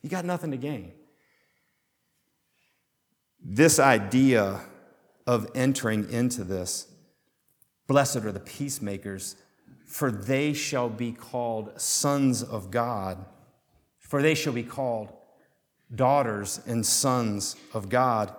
You 0.02 0.10
got 0.10 0.26
nothing 0.26 0.52
to 0.52 0.58
gain. 0.58 0.94
This 3.44 3.80
idea 3.80 4.62
of 5.26 5.50
entering 5.56 6.10
into 6.12 6.44
this, 6.44 6.88
blessed 7.88 8.18
are 8.18 8.32
the 8.32 8.40
peacemakers, 8.40 9.36
for 9.86 10.12
they 10.12 10.54
shall 10.54 10.90
be 10.90 11.12
called 11.12 11.80
sons 11.80 12.44
of 12.44 12.72
God, 12.72 13.26
for 14.00 14.22
they 14.22 14.36
shall 14.36 14.54
be 14.54 14.64
called 14.64 15.10
daughters 15.94 16.60
and 16.68 16.86
sons 16.86 17.56
of 17.74 17.90
God, 17.90 18.34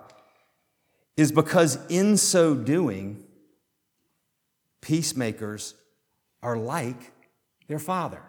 is 1.17 1.31
because 1.31 1.79
in 1.89 2.17
so 2.17 2.55
doing, 2.55 3.23
peacemakers 4.81 5.75
are 6.41 6.57
like 6.57 7.11
their 7.67 7.79
Father. 7.79 8.21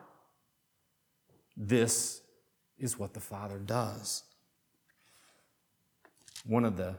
This 1.57 2.20
is 2.81 2.99
what 2.99 3.15
the 3.15 3.21
Father 3.21 3.59
does. 3.59 4.25
One 6.47 6.65
of 6.65 6.77
the 6.77 6.97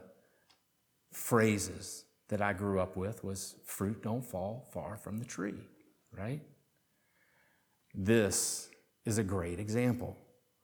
phrases 1.10 2.04
that 2.28 2.40
I 2.40 2.52
grew 2.52 2.80
up 2.80 2.96
with 2.96 3.22
was 3.22 3.56
fruit 3.64 4.02
don't 4.02 4.24
fall 4.24 4.68
far 4.72 4.96
from 4.96 5.18
the 5.18 5.24
tree, 5.24 5.60
right? 6.16 6.40
This 7.94 8.70
is 9.04 9.18
a 9.18 9.24
great 9.24 9.58
example 9.58 10.16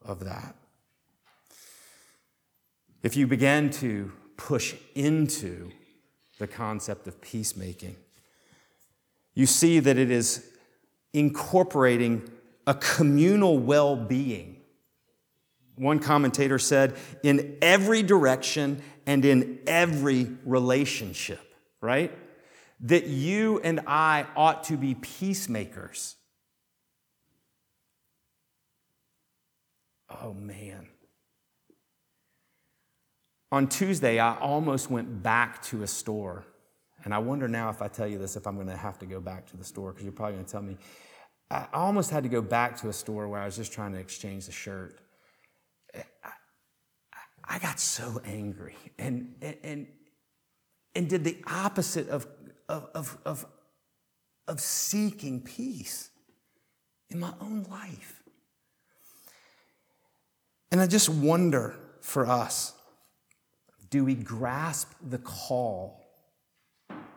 of 0.02 0.24
that. 0.24 0.54
If 3.02 3.16
you 3.16 3.26
begin 3.26 3.70
to 3.70 4.12
push 4.36 4.74
into 4.94 5.70
the 6.38 6.46
concept 6.46 7.06
of 7.06 7.20
peacemaking, 7.20 7.96
you 9.34 9.46
see 9.46 9.78
that 9.80 9.98
it 9.98 10.10
is 10.10 10.50
incorporating 11.12 12.30
a 12.66 12.74
communal 12.74 13.58
well 13.58 13.96
being. 13.96 14.57
One 15.78 16.00
commentator 16.00 16.58
said, 16.58 16.96
in 17.22 17.56
every 17.62 18.02
direction 18.02 18.82
and 19.06 19.24
in 19.24 19.60
every 19.66 20.28
relationship, 20.44 21.40
right? 21.80 22.12
That 22.80 23.06
you 23.06 23.60
and 23.62 23.80
I 23.86 24.26
ought 24.36 24.64
to 24.64 24.76
be 24.76 24.94
peacemakers. 24.94 26.16
Oh, 30.22 30.34
man. 30.34 30.88
On 33.50 33.66
Tuesday, 33.66 34.18
I 34.18 34.36
almost 34.38 34.90
went 34.90 35.22
back 35.22 35.62
to 35.64 35.82
a 35.82 35.86
store. 35.86 36.44
And 37.04 37.14
I 37.14 37.18
wonder 37.18 37.48
now 37.48 37.70
if 37.70 37.80
I 37.80 37.88
tell 37.88 38.06
you 38.06 38.18
this, 38.18 38.36
if 38.36 38.46
I'm 38.46 38.56
going 38.56 38.66
to 38.66 38.76
have 38.76 38.98
to 38.98 39.06
go 39.06 39.20
back 39.20 39.46
to 39.46 39.56
the 39.56 39.64
store, 39.64 39.92
because 39.92 40.04
you're 40.04 40.12
probably 40.12 40.34
going 40.34 40.44
to 40.44 40.52
tell 40.52 40.62
me. 40.62 40.76
I 41.50 41.66
almost 41.72 42.10
had 42.10 42.24
to 42.24 42.28
go 42.28 42.42
back 42.42 42.76
to 42.80 42.88
a 42.88 42.92
store 42.92 43.26
where 43.28 43.40
I 43.40 43.46
was 43.46 43.56
just 43.56 43.72
trying 43.72 43.92
to 43.92 43.98
exchange 43.98 44.48
a 44.48 44.52
shirt. 44.52 44.98
I, 47.48 47.58
got 47.58 47.80
so 47.80 48.20
angry 48.24 48.76
and, 48.98 49.34
and, 49.62 49.86
and 50.94 51.08
did 51.08 51.24
the 51.24 51.38
opposite 51.46 52.08
of, 52.08 52.26
of, 52.68 53.18
of, 53.24 53.46
of 54.46 54.60
seeking 54.60 55.40
peace 55.40 56.10
in 57.10 57.20
my 57.20 57.32
own 57.40 57.64
life. 57.70 58.22
And 60.70 60.80
I 60.80 60.86
just 60.86 61.08
wonder 61.08 61.76
for 62.00 62.26
us 62.26 62.74
do 63.90 64.04
we 64.04 64.14
grasp 64.14 64.92
the 65.08 65.18
call? 65.18 66.04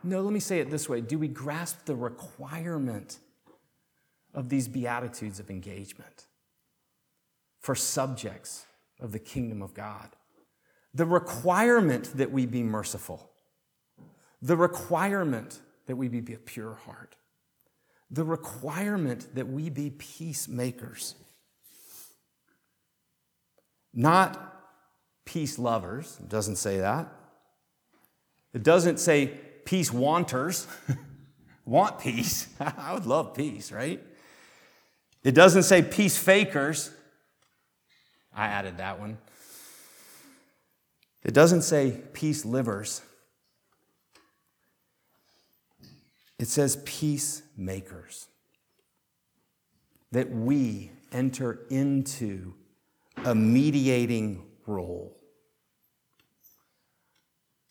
No, 0.04 0.22
let 0.22 0.32
me 0.32 0.40
say 0.40 0.60
it 0.60 0.70
this 0.70 0.88
way 0.88 1.02
do 1.02 1.20
we 1.20 1.28
grasp 1.28 1.86
the 1.86 1.96
requirement 1.96 3.20
of 4.34 4.50
these 4.50 4.68
beatitudes 4.68 5.40
of 5.40 5.50
engagement 5.50 6.28
for 7.60 7.76
subjects 7.76 8.66
of 9.02 9.12
the 9.12 9.20
kingdom 9.20 9.62
of 9.62 9.74
God? 9.74 10.10
The 10.94 11.06
requirement 11.06 12.18
that 12.18 12.32
we 12.32 12.46
be 12.46 12.64
merciful, 12.64 13.30
the 14.42 14.58
requirement 14.58 15.60
that 15.88 15.96
we 15.96 16.08
be 16.08 16.34
a 16.34 16.38
pure 16.38 16.76
heart, 16.86 17.16
the 18.10 18.24
requirement 18.24 19.36
that 19.36 19.48
we 19.48 19.70
be 19.70 19.90
peacemakers. 19.90 21.16
Not 23.94 24.62
peace 25.26 25.58
lovers. 25.58 26.18
It 26.20 26.30
doesn't 26.30 26.58
say 26.58 26.80
that. 26.80 27.08
It 28.54 28.64
doesn't 28.64 29.00
say 29.00 29.28
peace 29.66 29.92
wanters. 29.92 30.68
Want 31.66 32.00
peace. 32.00 32.48
I 32.60 32.94
would 32.94 33.06
love 33.06 33.34
peace, 33.34 33.72
right? 33.72 34.02
It 35.24 35.34
doesn't 35.34 35.64
say 35.64 35.82
peace 35.82 36.18
fakers. 36.18 36.92
I 38.34 38.48
added 38.48 38.78
that 38.78 39.00
one. 39.00 39.18
It 41.24 41.34
doesn't 41.34 41.62
say 41.62 42.02
peace 42.14 42.46
livers. 42.46 43.02
It 46.40 46.48
says 46.48 46.78
peacemakers. 46.86 48.28
That 50.12 50.30
we 50.32 50.92
enter 51.12 51.60
into 51.70 52.54
a 53.24 53.36
mediating 53.36 54.44
role. 54.66 55.18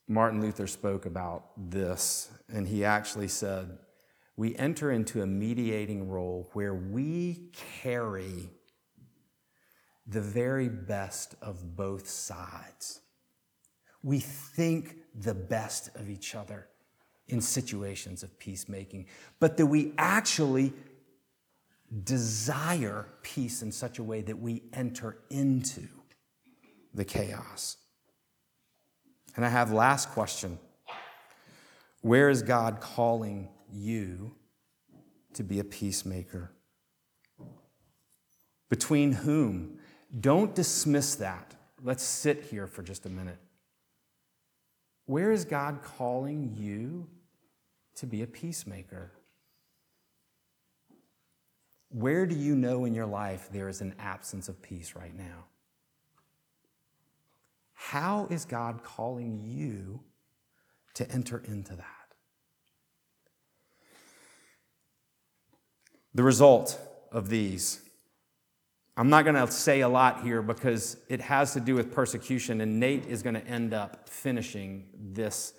Martin 0.06 0.40
Luther 0.40 0.66
spoke 0.66 1.06
about 1.06 1.50
this, 1.56 2.30
and 2.52 2.66
he 2.66 2.84
actually 2.84 3.28
said, 3.28 3.78
We 4.36 4.56
enter 4.56 4.90
into 4.90 5.22
a 5.22 5.26
mediating 5.26 6.08
role 6.08 6.48
where 6.52 6.74
we 6.74 7.50
carry 7.82 8.50
the 10.06 10.20
very 10.20 10.68
best 10.68 11.34
of 11.42 11.76
both 11.76 12.08
sides. 12.08 13.00
We 14.02 14.20
think 14.20 14.96
the 15.14 15.34
best 15.34 15.94
of 15.96 16.08
each 16.08 16.34
other 16.34 16.68
in 17.28 17.40
situations 17.40 18.22
of 18.22 18.38
peacemaking, 18.38 19.06
but 19.38 19.56
that 19.56 19.66
we 19.66 19.92
actually 19.98 20.72
desire 22.04 23.06
peace 23.22 23.62
in 23.62 23.72
such 23.72 23.98
a 23.98 24.02
way 24.02 24.20
that 24.22 24.38
we 24.38 24.62
enter 24.72 25.18
into 25.28 25.86
the 26.94 27.04
chaos. 27.04 27.76
And 29.36 29.44
I 29.44 29.48
have 29.48 29.72
last 29.72 30.10
question. 30.10 30.58
Where 32.02 32.30
is 32.30 32.42
God 32.42 32.80
calling 32.80 33.48
you 33.72 34.34
to 35.34 35.44
be 35.44 35.58
a 35.60 35.64
peacemaker? 35.64 36.52
Between 38.68 39.12
whom? 39.12 39.78
Don't 40.18 40.54
dismiss 40.54 41.14
that. 41.16 41.54
Let's 41.82 42.02
sit 42.02 42.44
here 42.44 42.66
for 42.66 42.82
just 42.82 43.06
a 43.06 43.08
minute. 43.08 43.38
Where 45.06 45.32
is 45.32 45.44
God 45.44 45.82
calling 45.82 46.54
you 46.56 47.08
to 47.96 48.06
be 48.06 48.22
a 48.22 48.26
peacemaker? 48.26 49.12
Where 51.90 52.26
do 52.26 52.34
you 52.34 52.54
know 52.54 52.84
in 52.84 52.94
your 52.94 53.06
life 53.06 53.48
there 53.52 53.68
is 53.68 53.80
an 53.80 53.94
absence 53.98 54.48
of 54.48 54.62
peace 54.62 54.94
right 54.94 55.16
now? 55.16 55.46
How 57.74 58.26
is 58.30 58.44
God 58.44 58.84
calling 58.84 59.40
you 59.42 60.00
to 60.94 61.10
enter 61.10 61.42
into 61.44 61.74
that? 61.74 61.86
The 66.14 66.22
result 66.22 66.78
of 67.10 67.28
these, 67.28 67.80
I'm 69.00 69.08
not 69.08 69.24
going 69.24 69.34
to 69.34 69.50
say 69.50 69.80
a 69.80 69.88
lot 69.88 70.24
here 70.24 70.42
because 70.42 70.98
it 71.08 71.22
has 71.22 71.54
to 71.54 71.60
do 71.60 71.74
with 71.74 71.90
persecution, 71.90 72.60
and 72.60 72.78
Nate 72.78 73.06
is 73.06 73.22
going 73.22 73.32
to 73.32 73.46
end 73.46 73.72
up 73.72 74.10
finishing 74.10 74.88
this 74.94 75.54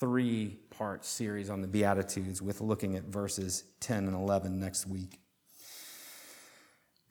three 0.00 0.58
part 0.68 1.04
series 1.04 1.48
on 1.48 1.60
the 1.60 1.68
Beatitudes 1.68 2.42
with 2.42 2.60
looking 2.60 2.96
at 2.96 3.04
verses 3.04 3.62
10 3.78 4.08
and 4.08 4.16
11 4.16 4.58
next 4.58 4.88
week. 4.88 5.20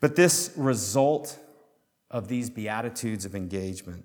But 0.01 0.17
this 0.17 0.51
result 0.57 1.39
of 2.09 2.27
these 2.27 2.49
Beatitudes 2.49 3.23
of 3.23 3.33
engagement 3.33 4.03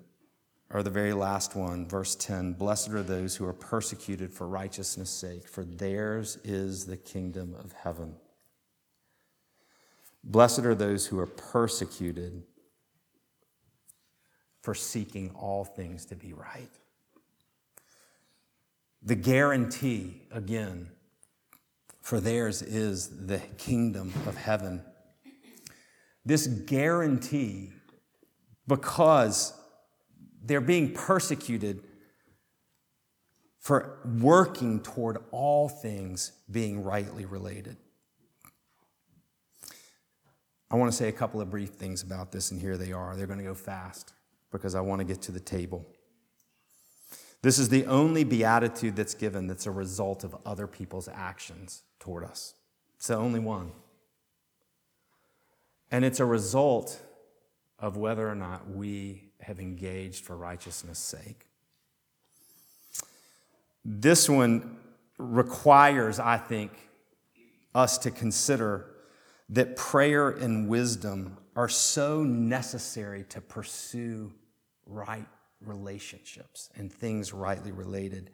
or 0.69 0.83
the 0.83 0.89
very 0.89 1.11
last 1.11 1.53
one, 1.53 1.85
verse 1.85 2.15
10 2.15 2.53
Blessed 2.53 2.91
are 2.91 3.03
those 3.03 3.35
who 3.35 3.45
are 3.45 3.51
persecuted 3.51 4.33
for 4.33 4.47
righteousness' 4.47 5.09
sake, 5.09 5.49
for 5.49 5.65
theirs 5.65 6.37
is 6.45 6.85
the 6.85 6.95
kingdom 6.95 7.57
of 7.59 7.73
heaven. 7.73 8.15
Blessed 10.29 10.59
are 10.59 10.75
those 10.75 11.07
who 11.07 11.17
are 11.19 11.25
persecuted 11.25 12.43
for 14.61 14.75
seeking 14.75 15.31
all 15.31 15.63
things 15.63 16.05
to 16.07 16.15
be 16.15 16.33
right. 16.33 16.69
The 19.01 19.15
guarantee, 19.15 20.23
again, 20.29 20.89
for 22.01 22.19
theirs 22.19 22.61
is 22.61 23.27
the 23.27 23.39
kingdom 23.57 24.13
of 24.25 24.35
heaven. 24.35 24.83
This 26.25 26.45
guarantee, 26.47 27.71
because 28.67 29.53
they're 30.43 30.59
being 30.59 30.93
persecuted 30.93 31.83
for 33.59 33.99
working 34.19 34.81
toward 34.81 35.19
all 35.31 35.69
things 35.69 36.33
being 36.51 36.83
rightly 36.83 37.23
related. 37.23 37.77
I 40.69 40.75
want 40.75 40.91
to 40.91 40.97
say 40.97 41.07
a 41.07 41.13
couple 41.13 41.39
of 41.39 41.49
brief 41.49 41.69
things 41.69 42.03
about 42.03 42.31
this, 42.31 42.51
and 42.51 42.59
here 42.59 42.77
they 42.77 42.91
are. 42.91 43.15
They're 43.15 43.27
going 43.27 43.39
to 43.39 43.45
go 43.45 43.53
fast 43.53 44.13
because 44.51 44.75
I 44.75 44.81
want 44.81 44.99
to 44.99 45.05
get 45.05 45.21
to 45.23 45.31
the 45.31 45.39
table. 45.39 45.85
This 47.41 47.59
is 47.59 47.69
the 47.69 47.85
only 47.85 48.23
beatitude 48.23 48.95
that's 48.95 49.13
given 49.13 49.47
that's 49.47 49.65
a 49.65 49.71
result 49.71 50.23
of 50.23 50.35
other 50.45 50.67
people's 50.67 51.07
actions 51.07 51.83
toward 51.99 52.23
us. 52.23 52.55
It's 52.97 53.07
the 53.07 53.15
only 53.15 53.39
one. 53.39 53.71
And 55.91 56.03
it's 56.03 56.19
a 56.19 56.25
result 56.25 57.01
of 57.79 57.95
whether 57.95 58.27
or 58.27 58.35
not 58.35 58.69
we 58.69 59.29
have 59.39 59.59
engaged 59.59 60.25
for 60.25 60.35
righteousness' 60.35 60.99
sake. 60.99 61.47
This 63.85 64.27
one 64.27 64.77
requires, 65.17 66.19
I 66.19 66.37
think, 66.37 66.71
us 67.73 67.97
to 67.99 68.11
consider 68.11 68.96
that 69.49 69.75
prayer 69.75 70.29
and 70.29 70.67
wisdom 70.67 71.37
are 71.55 71.69
so 71.69 72.23
necessary 72.23 73.23
to 73.29 73.41
pursue 73.41 74.31
right 74.85 75.25
relationships 75.61 76.69
and 76.75 76.91
things 76.91 77.33
rightly 77.33 77.71
related 77.71 78.29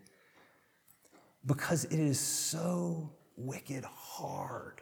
because 1.46 1.86
it 1.86 2.00
is 2.00 2.20
so 2.20 3.12
wicked 3.38 3.84
hard 3.86 4.82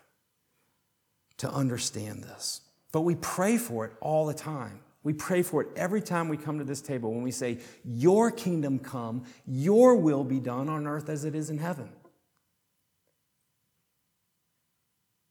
to 1.37 1.49
understand 1.49 2.23
this. 2.23 2.61
But 2.91 3.01
we 3.01 3.15
pray 3.15 3.57
for 3.57 3.85
it 3.85 3.93
all 4.01 4.25
the 4.25 4.33
time. 4.33 4.79
We 5.03 5.13
pray 5.13 5.41
for 5.41 5.61
it 5.63 5.69
every 5.75 6.01
time 6.01 6.29
we 6.29 6.37
come 6.37 6.59
to 6.59 6.63
this 6.63 6.81
table 6.81 7.11
when 7.11 7.23
we 7.23 7.31
say, 7.31 7.59
Your 7.83 8.29
kingdom 8.29 8.77
come, 8.77 9.23
your 9.47 9.95
will 9.95 10.23
be 10.23 10.39
done 10.39 10.69
on 10.69 10.85
earth 10.85 11.09
as 11.09 11.25
it 11.25 11.33
is 11.33 11.49
in 11.49 11.57
heaven. 11.57 11.89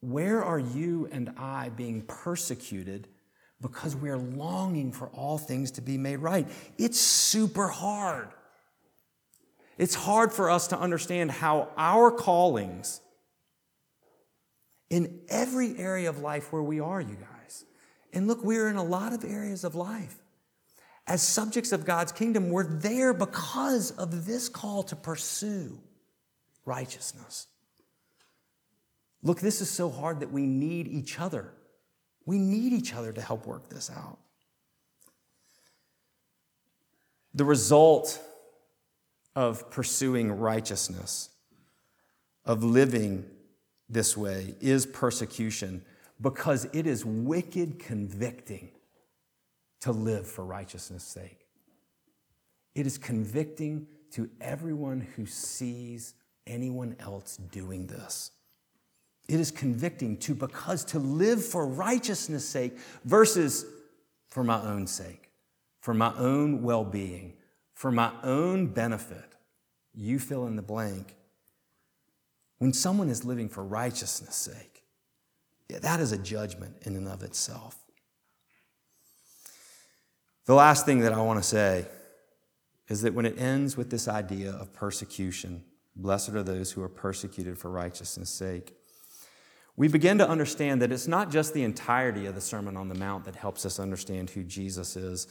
Where 0.01 0.43
are 0.43 0.59
you 0.59 1.09
and 1.13 1.33
I 1.37 1.69
being 1.71 2.03
persecuted 2.03 3.09
because 3.61 3.95
we 3.95 4.09
are 4.09 4.19
longing 4.19 4.93
for 4.93 5.09
all 5.09 5.37
things 5.37 5.73
to 5.73 5.83
be 5.83 5.99
made 5.99 6.17
right? 6.17 6.49
It's 6.79 6.99
super 6.99 7.69
hard. 7.69 8.29
It's 9.77 9.95
hard 9.95 10.33
for 10.33 10.51
us 10.51 10.69
to 10.69 10.79
understand 10.79 11.31
how 11.31 11.69
our 11.77 12.11
callings 12.11 13.01
in 14.91 15.21
every 15.29 15.79
area 15.79 16.09
of 16.09 16.19
life 16.19 16.53
where 16.53 16.63
we 16.63 16.81
are, 16.81 17.01
you 17.01 17.17
guys. 17.17 17.65
And 18.13 18.27
look, 18.27 18.43
we're 18.43 18.69
in 18.69 18.77
a 18.77 18.85
lot 18.85 19.13
of 19.13 19.25
areas 19.25 19.65
of 19.65 19.75
life. 19.75 20.17
As 21.07 21.23
subjects 21.23 21.73
of 21.73 21.85
God's 21.85 22.13
kingdom, 22.13 22.51
we're 22.51 22.67
there 22.67 23.13
because 23.15 23.91
of 23.93 24.27
this 24.27 24.49
call 24.49 24.83
to 24.85 24.97
pursue 24.97 25.79
righteousness. 26.65 27.47
Look, 29.23 29.41
this 29.41 29.61
is 29.61 29.69
so 29.69 29.91
hard 29.91 30.21
that 30.21 30.33
we 30.33 30.47
need 30.47 30.89
each 30.89 31.21
other. 31.21 31.53
We 32.25 32.39
need 32.39 32.73
each 32.73 32.95
other 32.95 33.13
to 33.13 33.21
help 33.21 33.47
work 33.47 33.69
this 33.69 33.91
out. 33.91 34.19
The 37.35 37.45
result 37.45 38.21
of 39.37 39.71
pursuing 39.71 40.33
righteousness, 40.33 41.31
of 42.45 42.65
living 42.65 43.25
this 43.89 44.17
way, 44.17 44.55
is 44.61 44.87
persecution 44.87 45.83
because 46.21 46.67
it 46.73 46.87
is 46.87 47.05
wicked 47.05 47.79
convicting 47.79 48.71
to 49.81 49.93
live 49.93 50.27
for 50.27 50.45
righteousness' 50.45 51.05
sake. 51.05 51.47
It 52.75 52.87
is 52.87 52.99
convicting 52.99 53.87
to 54.13 54.29
everyone 54.41 55.07
who 55.17 55.27
sees 55.27 56.15
anyone 56.47 56.97
else 56.99 57.37
doing 57.37 57.87
this. 57.87 58.33
It 59.31 59.39
is 59.39 59.53
convicting 59.53 60.17
to 60.19 60.35
because 60.35 60.85
to 60.87 60.99
live 60.99 61.45
for 61.45 61.65
righteousness' 61.65 62.45
sake 62.45 62.77
versus 63.05 63.65
for 64.29 64.43
my 64.43 64.61
own 64.61 64.89
sake, 64.89 65.31
for 65.81 65.95
my 65.95 66.13
own 66.17 66.63
well 66.65 66.85
being, 66.85 67.35
for 67.73 67.93
my 67.93 68.11
own 68.25 68.67
benefit. 68.67 69.37
You 69.95 70.19
fill 70.19 70.49
in 70.49 70.57
the 70.57 70.63
blank. 70.63 71.15
When 72.59 72.73
someone 72.73 73.09
is 73.09 73.25
living 73.25 73.49
for 73.49 73.63
righteousness' 73.63 74.35
sake, 74.35 74.83
that 75.69 76.01
is 76.01 76.11
a 76.11 76.19
judgment 76.19 76.79
in 76.83 76.97
and 76.97 77.07
of 77.07 77.23
itself. 77.23 77.79
The 80.47 80.55
last 80.55 80.85
thing 80.85 80.99
that 81.01 81.13
I 81.13 81.23
want 81.23 81.41
to 81.41 81.49
say 81.49 81.87
is 82.89 83.03
that 83.03 83.15
when 83.15 83.27
it 83.27 83.41
ends 83.41 83.77
with 83.77 83.91
this 83.91 84.09
idea 84.09 84.51
of 84.51 84.73
persecution, 84.73 85.63
blessed 85.95 86.31
are 86.31 86.43
those 86.43 86.73
who 86.73 86.83
are 86.83 86.89
persecuted 86.89 87.57
for 87.57 87.71
righteousness' 87.71 88.31
sake 88.31 88.75
we 89.81 89.89
begin 89.89 90.19
to 90.19 90.29
understand 90.29 90.83
that 90.83 90.93
it's 90.93 91.09
not 91.09 91.31
just 91.31 91.55
the 91.55 91.63
entirety 91.63 92.27
of 92.27 92.35
the 92.35 92.41
Sermon 92.43 92.77
on 92.77 92.91
the 92.91 92.95
Mount 92.95 93.25
that 93.25 93.35
helps 93.35 93.65
us 93.65 93.81
understand 93.81 94.29
who 94.29 94.45
Jesus 94.45 94.95
is, 94.95 95.27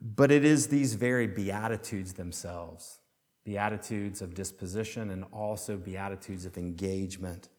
but 0.00 0.30
it 0.30 0.42
is 0.42 0.68
these 0.68 0.94
very 0.94 1.26
Beatitudes 1.26 2.14
themselves 2.14 3.00
Beatitudes 3.44 4.22
of 4.22 4.32
disposition 4.32 5.10
and 5.10 5.26
also 5.34 5.76
Beatitudes 5.76 6.46
of 6.46 6.56
engagement 6.56 7.50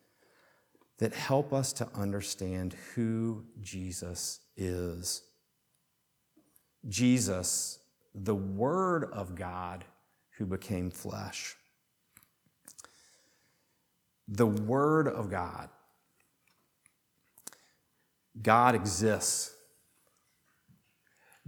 that 0.98 1.14
help 1.14 1.54
us 1.54 1.74
to 1.74 1.88
understand 1.94 2.76
who 2.96 3.46
Jesus 3.62 4.40
is. 4.58 5.22
Jesus, 6.90 7.78
the 8.16 8.34
Word 8.34 9.04
of 9.14 9.36
God 9.36 9.86
who 10.40 10.48
became 10.48 10.90
flesh. 10.90 11.56
The 14.28 14.48
Word 14.48 15.08
of 15.08 15.30
God 15.30 15.70
God 18.40 18.76
exists. 18.76 19.56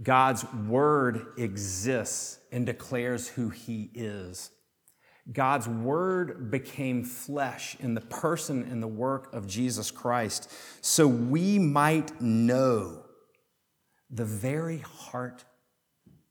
God's 0.02 0.44
word 0.52 1.26
exists 1.38 2.38
and 2.50 2.66
declares 2.66 3.28
who 3.28 3.50
he 3.50 3.90
is. 3.94 4.50
God's 5.32 5.66
word 5.66 6.50
became 6.50 7.02
flesh 7.04 7.76
in 7.80 7.94
the 7.94 8.00
person 8.02 8.62
and 8.70 8.82
the 8.82 8.88
work 8.88 9.32
of 9.32 9.46
Jesus 9.46 9.90
Christ 9.90 10.52
so 10.82 11.06
we 11.06 11.58
might 11.58 12.20
know 12.20 13.04
the 14.10 14.24
very 14.24 14.78
heart 14.78 15.44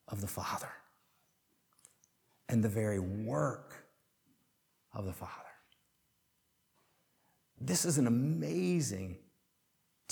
of 0.07 0.21
the 0.21 0.27
Father 0.27 0.69
and 2.47 2.63
the 2.63 2.69
very 2.69 2.99
work 2.99 3.87
of 4.93 5.05
the 5.05 5.13
Father. 5.13 5.31
This 7.59 7.85
is 7.85 7.97
an 7.97 8.05
amazing 8.05 9.17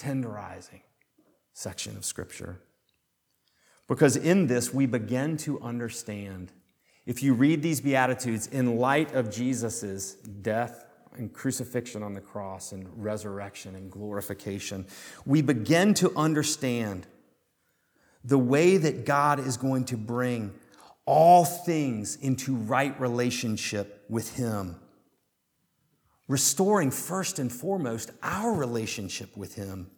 tenderizing 0.01 0.81
section 1.53 1.95
of 1.95 2.05
Scripture. 2.05 2.59
Because 3.87 4.15
in 4.15 4.47
this, 4.47 4.73
we 4.73 4.85
begin 4.85 5.37
to 5.37 5.61
understand. 5.61 6.51
If 7.05 7.21
you 7.21 7.33
read 7.33 7.61
these 7.61 7.81
Beatitudes 7.81 8.47
in 8.47 8.77
light 8.77 9.13
of 9.13 9.31
Jesus' 9.31 10.13
death 10.13 10.85
and 11.13 11.31
crucifixion 11.31 12.03
on 12.03 12.13
the 12.13 12.21
cross 12.21 12.71
and 12.71 12.87
resurrection 12.95 13.75
and 13.75 13.91
glorification, 13.91 14.85
we 15.25 15.41
begin 15.41 15.93
to 15.95 16.11
understand 16.15 17.05
the 18.23 18.39
way 18.39 18.77
that 18.77 19.05
God 19.05 19.39
is 19.39 19.57
going 19.57 19.85
to 19.85 19.97
bring 19.97 20.53
all 21.05 21.43
things 21.43 22.15
into 22.15 22.55
right 22.55 22.97
relationship 22.99 24.05
with 24.07 24.35
Him 24.35 24.80
restoring 26.31 26.89
first 26.91 27.39
and 27.39 27.51
foremost 27.51 28.09
our 28.23 28.53
relationship 28.53 29.35
with 29.35 29.55
Him. 29.55 29.91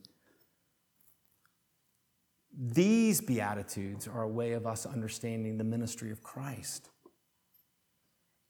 These 2.52 3.22
Beatitudes 3.22 4.08
are 4.08 4.24
a 4.24 4.28
way 4.28 4.54
of 4.54 4.66
us 4.66 4.88
understanding 4.88 5.60
the 5.60 5.64
ministry 5.64 6.10
of 6.10 6.24
Christ. 6.24 6.90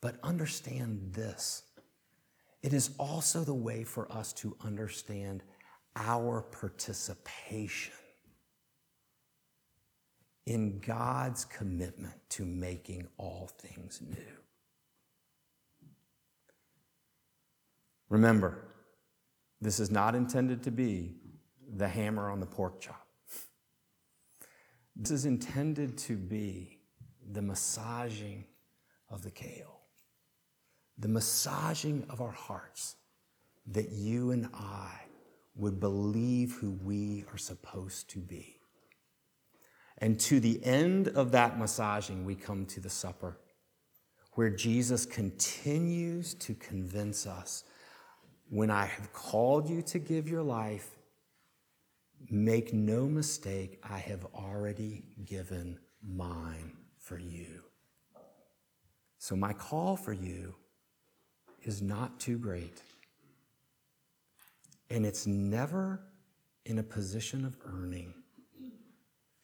But 0.01 0.15
understand 0.23 1.13
this 1.13 1.63
it 2.61 2.71
is 2.71 2.91
also 2.97 3.43
the 3.43 3.53
way 3.53 3.83
for 3.83 4.09
us 4.09 4.31
to 4.33 4.55
understand 4.63 5.43
our 5.97 6.41
participation 6.41 7.93
in 10.45 10.79
God's 10.79 11.43
commitment 11.43 12.15
to 12.29 12.45
making 12.45 13.09
all 13.17 13.49
things 13.59 14.01
new. 14.01 14.37
Remember, 18.13 18.59
this 19.59 19.79
is 19.79 19.89
not 19.89 20.13
intended 20.13 20.61
to 20.65 20.69
be 20.69 21.15
the 21.77 21.87
hammer 21.87 22.29
on 22.29 22.39
the 22.39 22.45
pork 22.45 22.79
chop. 22.79 23.07
This 24.95 25.09
is 25.09 25.25
intended 25.25 25.97
to 25.97 26.15
be 26.15 26.77
the 27.31 27.41
massaging 27.41 28.45
of 29.09 29.23
the 29.23 29.31
kale, 29.31 29.79
the 30.99 31.07
massaging 31.07 32.05
of 32.07 32.21
our 32.21 32.31
hearts 32.31 32.97
that 33.65 33.89
you 33.91 34.29
and 34.29 34.47
I 34.53 34.91
would 35.55 35.79
believe 35.79 36.53
who 36.53 36.77
we 36.83 37.25
are 37.33 37.39
supposed 37.39 38.11
to 38.11 38.19
be. 38.19 38.57
And 39.97 40.19
to 40.19 40.39
the 40.39 40.63
end 40.63 41.07
of 41.07 41.31
that 41.31 41.57
massaging, 41.57 42.25
we 42.25 42.35
come 42.35 42.67
to 42.67 42.79
the 42.79 42.91
supper, 42.91 43.39
where 44.33 44.51
Jesus 44.51 45.03
continues 45.07 46.35
to 46.35 46.53
convince 46.53 47.25
us 47.25 47.63
when 48.53 48.69
I 48.69 48.85
have 48.85 49.11
called 49.13 49.67
you 49.67 49.81
to 49.81 49.97
give 49.97 50.29
your 50.29 50.43
life, 50.43 50.91
make 52.29 52.71
no 52.71 53.07
mistake, 53.07 53.79
I 53.83 53.97
have 53.97 54.27
already 54.35 55.05
given 55.25 55.79
mine 56.07 56.73
for 56.99 57.17
you. 57.17 57.63
So, 59.17 59.35
my 59.35 59.53
call 59.53 59.95
for 59.95 60.13
you 60.13 60.53
is 61.63 61.81
not 61.81 62.19
too 62.19 62.37
great. 62.37 62.83
And 64.91 65.03
it's 65.03 65.25
never 65.25 66.01
in 66.63 66.77
a 66.77 66.83
position 66.83 67.45
of 67.45 67.57
earning, 67.65 68.13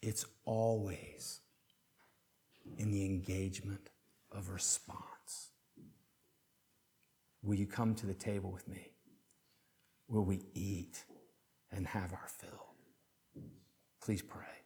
it's 0.02 0.24
always 0.44 1.40
in 2.78 2.92
the 2.92 3.04
engagement 3.04 3.90
of 4.30 4.50
response. 4.50 5.48
Will 7.42 7.56
you 7.56 7.66
come 7.66 7.96
to 7.96 8.06
the 8.06 8.14
table 8.14 8.52
with 8.52 8.68
me? 8.68 8.89
Will 10.10 10.24
we 10.24 10.42
eat 10.54 11.04
and 11.72 11.86
have 11.86 12.12
our 12.12 12.28
fill. 12.28 12.74
Please 14.02 14.22
pray. 14.22 14.59